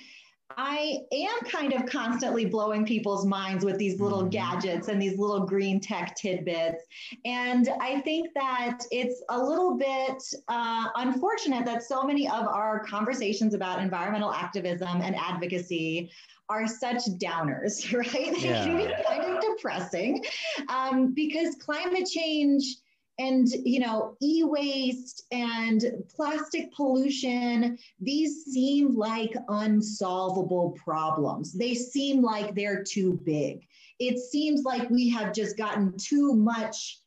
I 0.56 0.98
am 1.12 1.38
kind 1.50 1.72
of 1.72 1.86
constantly 1.86 2.44
blowing 2.44 2.86
people's 2.86 3.26
minds 3.26 3.64
with 3.64 3.78
these 3.78 4.00
little 4.00 4.20
mm-hmm. 4.20 4.30
gadgets 4.30 4.88
and 4.88 5.02
these 5.02 5.18
little 5.18 5.44
green 5.44 5.80
tech 5.80 6.14
tidbits. 6.14 6.84
And 7.24 7.68
I 7.80 8.00
think 8.02 8.28
that 8.34 8.78
it's 8.90 9.22
a 9.28 9.38
little 9.38 9.76
bit 9.76 10.22
uh, 10.48 10.88
unfortunate 10.94 11.64
that 11.66 11.82
so 11.82 12.04
many 12.04 12.28
of 12.28 12.46
our 12.46 12.84
conversations 12.84 13.54
about 13.54 13.80
environmental 13.80 14.32
activism 14.32 15.00
and 15.02 15.16
advocacy 15.16 16.10
are 16.48 16.66
such 16.66 17.04
downers, 17.18 17.92
right? 18.14 18.38
Yeah. 18.38 18.64
They 18.64 18.70
can 18.70 18.76
be 18.76 19.04
kind 19.04 19.24
of 19.24 19.42
depressing 19.42 20.24
um, 20.68 21.12
because 21.12 21.56
climate 21.56 22.06
change 22.06 22.76
and 23.18 23.48
you 23.64 23.80
know 23.80 24.16
e-waste 24.22 25.24
and 25.32 25.84
plastic 26.14 26.72
pollution 26.74 27.78
these 28.00 28.44
seem 28.44 28.94
like 28.96 29.34
unsolvable 29.48 30.76
problems 30.82 31.52
they 31.52 31.74
seem 31.74 32.22
like 32.22 32.54
they're 32.54 32.84
too 32.84 33.18
big 33.24 33.66
it 33.98 34.18
seems 34.18 34.64
like 34.64 34.88
we 34.90 35.08
have 35.08 35.32
just 35.32 35.56
gotten 35.56 35.94
too 35.96 36.34
much 36.34 37.00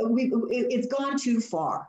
uh, 0.00 0.08
we, 0.08 0.32
it's 0.50 0.86
gone 0.86 1.18
too 1.18 1.40
far 1.40 1.88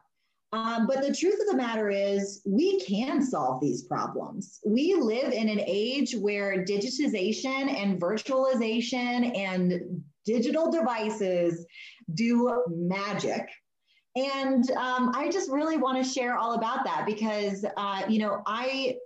um, 0.53 0.85
but 0.85 1.01
the 1.01 1.15
truth 1.15 1.39
of 1.39 1.47
the 1.47 1.55
matter 1.55 1.89
is, 1.89 2.41
we 2.45 2.81
can 2.81 3.23
solve 3.23 3.61
these 3.61 3.83
problems. 3.83 4.59
We 4.65 4.95
live 4.95 5.31
in 5.31 5.47
an 5.47 5.61
age 5.65 6.13
where 6.13 6.65
digitization 6.65 7.73
and 7.73 8.01
virtualization 8.01 9.33
and 9.37 10.03
digital 10.25 10.69
devices 10.69 11.65
do 12.13 12.63
magic. 12.67 13.47
And 14.15 14.69
um, 14.71 15.11
I 15.15 15.29
just 15.31 15.49
really 15.49 15.77
want 15.77 16.03
to 16.03 16.09
share 16.09 16.37
all 16.37 16.53
about 16.53 16.83
that 16.83 17.05
because, 17.05 17.65
uh, 17.77 18.03
you 18.09 18.19
know, 18.19 18.43
I 18.45 18.97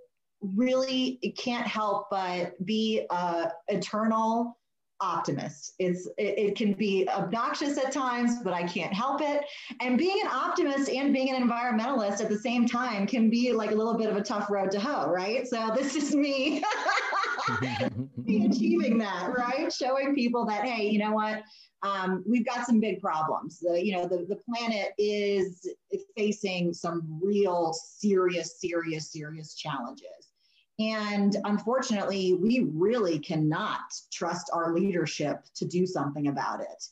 really 0.42 1.20
can't 1.38 1.68
help 1.68 2.08
but 2.10 2.54
be 2.66 3.06
a 3.10 3.52
eternal 3.68 4.58
optimist. 5.02 5.74
It's 5.78 6.08
it, 6.18 6.40
it, 6.40 6.56
can 6.56 6.74
be 6.74 7.08
obnoxious 7.10 7.78
at 7.78 7.92
times, 7.92 8.42
but 8.44 8.54
I 8.54 8.64
can't 8.64 8.94
help 8.94 9.22
it. 9.22 9.42
And 9.82 9.98
being 9.98 10.20
an 10.24 10.32
optimist 10.32 10.90
and 10.90 11.14
being 11.14 11.34
an 11.34 11.48
environmentalist 11.48 12.22
at 12.22 12.30
the 12.30 12.38
same 12.38 12.66
time 12.66 13.06
can 13.06 13.30
be 13.30 13.52
like 13.52 13.72
a 13.72 13.76
little 13.76 13.96
bit 13.96 14.10
of 14.10 14.16
a 14.16 14.22
tough 14.22 14.50
road 14.50 14.72
to 14.72 14.80
hoe, 14.80 15.10
right? 15.10 15.48
So 15.48 15.72
this 15.76 15.96
is 15.96 16.16
me 16.16 16.64
achieving 18.46 18.98
that, 19.00 19.32
right? 19.36 19.72
Showing 19.72 20.16
people 20.16 20.46
that 20.46 20.66
hey, 20.66 20.90
you 20.90 21.00
know 21.00 21.12
what? 21.12 21.44
Um, 21.84 22.24
we've 22.28 22.46
got 22.46 22.66
some 22.66 22.80
big 22.80 23.02
problems. 23.02 23.60
The, 23.60 23.84
you 23.84 23.94
know, 23.94 24.08
the, 24.08 24.26
the 24.28 24.40
planet 24.50 24.94
is 24.98 25.70
facing 26.18 26.74
some 26.74 27.20
real 27.22 27.74
serious, 27.74 28.60
serious, 28.60 29.12
serious 29.12 29.54
challenges. 29.56 30.32
And 30.80 31.38
unfortunately, 31.46 32.34
we 32.34 32.68
really 32.74 33.20
cannot 33.20 33.82
trust 34.12 34.50
our 34.52 34.74
leadership 34.74 35.44
to 35.56 35.66
do 35.66 35.86
something 35.86 36.28
about 36.28 36.62
it. 36.62 36.84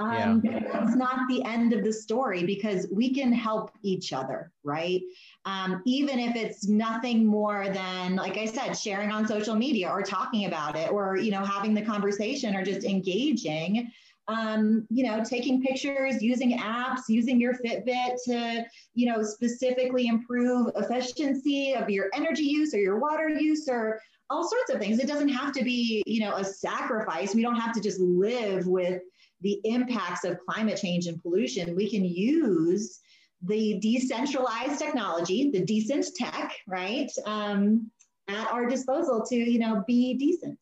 Um, 0.00 0.40
yeah. 0.44 0.60
It's 0.82 0.94
not 0.94 1.28
the 1.28 1.44
end 1.44 1.72
of 1.72 1.82
the 1.82 1.92
story 1.92 2.44
because 2.44 2.86
we 2.92 3.12
can 3.12 3.32
help 3.32 3.72
each 3.82 4.12
other, 4.12 4.52
right? 4.62 5.00
Um, 5.44 5.82
even 5.86 6.20
if 6.20 6.36
it's 6.36 6.68
nothing 6.68 7.26
more 7.26 7.68
than, 7.68 8.14
like 8.14 8.36
I 8.36 8.44
said, 8.44 8.74
sharing 8.74 9.10
on 9.10 9.26
social 9.26 9.56
media 9.56 9.88
or 9.88 10.02
talking 10.02 10.46
about 10.46 10.76
it 10.76 10.92
or, 10.92 11.16
you 11.16 11.32
know, 11.32 11.44
having 11.44 11.74
the 11.74 11.82
conversation 11.82 12.54
or 12.54 12.64
just 12.64 12.84
engaging 12.84 13.90
um, 14.28 14.86
you 14.90 15.04
know, 15.04 15.24
taking 15.24 15.62
pictures, 15.62 16.22
using 16.22 16.58
apps, 16.58 17.00
using 17.08 17.40
your 17.40 17.54
Fitbit 17.54 18.22
to, 18.26 18.64
you 18.94 19.10
know, 19.10 19.22
specifically 19.22 20.06
improve 20.06 20.70
efficiency 20.76 21.72
of 21.72 21.88
your 21.88 22.10
energy 22.14 22.44
use 22.44 22.74
or 22.74 22.78
your 22.78 22.98
water 22.98 23.30
use 23.30 23.68
or 23.68 24.00
all 24.28 24.46
sorts 24.46 24.70
of 24.70 24.78
things. 24.78 24.98
It 24.98 25.08
doesn't 25.08 25.30
have 25.30 25.52
to 25.54 25.64
be, 25.64 26.02
you 26.06 26.20
know, 26.20 26.34
a 26.34 26.44
sacrifice. 26.44 27.34
We 27.34 27.40
don't 27.40 27.56
have 27.56 27.74
to 27.74 27.80
just 27.80 28.00
live 28.00 28.66
with 28.66 29.00
the 29.40 29.60
impacts 29.64 30.24
of 30.24 30.38
climate 30.48 30.78
change 30.78 31.06
and 31.06 31.20
pollution. 31.22 31.76
We 31.76 31.90
can 31.90 32.04
use 32.04 33.00
the 33.42 33.78
decentralized 33.80 34.78
technology, 34.78 35.50
the 35.50 35.64
decent 35.64 36.06
tech, 36.16 36.52
right, 36.66 37.10
um, 37.24 37.90
at 38.28 38.48
our 38.48 38.66
disposal 38.66 39.24
to, 39.28 39.36
you 39.36 39.58
know, 39.58 39.84
be 39.86 40.14
decent. 40.14 40.58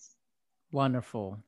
Wonderful. 0.73 1.39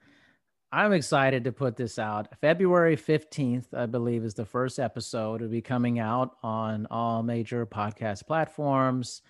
I'm 0.71 0.93
excited 0.93 1.45
to 1.45 1.53
put 1.53 1.77
this 1.77 1.99
out. 1.99 2.29
February 2.41 2.97
15th, 2.97 3.73
I 3.73 3.87
believe, 3.87 4.25
is 4.25 4.35
the 4.35 4.45
first 4.45 4.79
episode. 4.79 5.37
It'll 5.37 5.49
be 5.49 5.63
coming 5.63 5.99
out 5.99 6.37
on 6.43 6.87
all 6.91 7.23
major 7.23 7.65
podcast 7.65 8.27
platforms. 8.27 9.23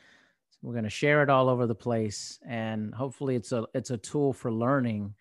We're 0.63 0.73
going 0.73 0.85
to 0.85 0.91
share 0.91 1.23
it 1.23 1.31
all 1.31 1.49
over 1.49 1.69
the 1.69 1.75
place, 1.77 2.41
and 2.45 2.93
hopefully, 2.93 3.37
it's 3.37 3.53
a 3.53 3.67
it's 3.75 3.91
a 3.91 3.97
tool 3.97 4.33
for 4.33 4.53
learning, 4.53 5.15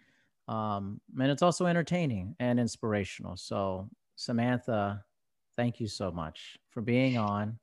um, 0.47 1.01
and 1.19 1.31
it's 1.31 1.41
also 1.41 1.65
entertaining 1.65 2.35
and 2.39 2.59
inspirational. 2.59 3.35
So, 3.37 3.89
Samantha, 4.15 5.03
thank 5.57 5.79
you 5.79 5.87
so 5.87 6.11
much 6.11 6.57
for 6.69 6.81
being 6.81 7.17
on. 7.17 7.59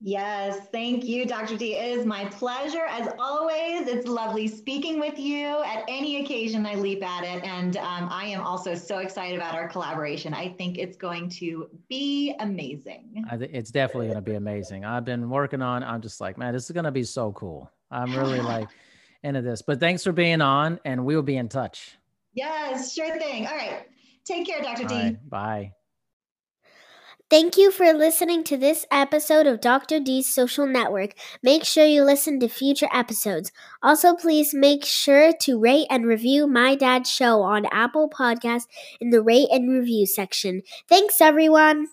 Yes, 0.00 0.68
thank 0.70 1.04
you, 1.04 1.26
Dr. 1.26 1.56
D. 1.56 1.74
It 1.74 1.98
is 1.98 2.06
my 2.06 2.26
pleasure. 2.26 2.84
As 2.88 3.08
always, 3.18 3.88
it's 3.88 4.06
lovely 4.06 4.46
speaking 4.46 5.00
with 5.00 5.18
you 5.18 5.60
at 5.64 5.82
any 5.88 6.22
occasion 6.22 6.64
I 6.66 6.76
leap 6.76 7.02
at 7.02 7.24
it. 7.24 7.42
And 7.42 7.76
um, 7.78 8.08
I 8.08 8.26
am 8.26 8.40
also 8.42 8.76
so 8.76 8.98
excited 8.98 9.36
about 9.36 9.54
our 9.54 9.66
collaboration. 9.66 10.34
I 10.34 10.50
think 10.50 10.78
it's 10.78 10.96
going 10.96 11.28
to 11.30 11.68
be 11.88 12.36
amazing. 12.38 13.24
I 13.28 13.38
th- 13.38 13.50
it's 13.52 13.72
definitely 13.72 14.06
going 14.06 14.18
to 14.18 14.30
be 14.30 14.36
amazing. 14.36 14.84
I've 14.84 15.04
been 15.04 15.28
working 15.28 15.62
on, 15.62 15.82
I'm 15.82 16.00
just 16.00 16.20
like, 16.20 16.38
man, 16.38 16.54
this 16.54 16.66
is 16.66 16.70
going 16.70 16.84
to 16.84 16.92
be 16.92 17.02
so 17.02 17.32
cool. 17.32 17.68
I'm 17.90 18.14
really 18.16 18.40
like 18.40 18.68
into 19.24 19.42
this. 19.42 19.62
But 19.62 19.80
thanks 19.80 20.04
for 20.04 20.12
being 20.12 20.40
on, 20.40 20.78
and 20.84 21.04
we'll 21.04 21.22
be 21.22 21.36
in 21.36 21.48
touch. 21.48 21.98
Yes, 22.34 22.94
sure 22.94 23.18
thing. 23.18 23.46
All 23.46 23.56
right. 23.56 23.84
Take 24.24 24.46
care, 24.46 24.62
Dr. 24.62 24.82
All 24.82 24.88
D. 24.88 24.94
Right, 24.94 25.30
bye. 25.30 25.72
Thank 27.30 27.58
you 27.58 27.70
for 27.70 27.92
listening 27.92 28.42
to 28.44 28.56
this 28.56 28.86
episode 28.90 29.46
of 29.46 29.60
Dr. 29.60 30.00
D's 30.00 30.32
Social 30.32 30.66
Network. 30.66 31.12
Make 31.42 31.62
sure 31.64 31.84
you 31.84 32.02
listen 32.02 32.40
to 32.40 32.48
future 32.48 32.88
episodes. 32.90 33.52
Also, 33.82 34.14
please 34.14 34.54
make 34.54 34.82
sure 34.82 35.34
to 35.42 35.60
rate 35.60 35.88
and 35.90 36.06
review 36.06 36.46
My 36.46 36.74
Dad's 36.74 37.10
Show 37.10 37.42
on 37.42 37.66
Apple 37.66 38.08
Podcasts 38.08 38.66
in 38.98 39.10
the 39.10 39.22
rate 39.22 39.48
and 39.50 39.70
review 39.70 40.06
section. 40.06 40.62
Thanks, 40.88 41.20
everyone. 41.20 41.88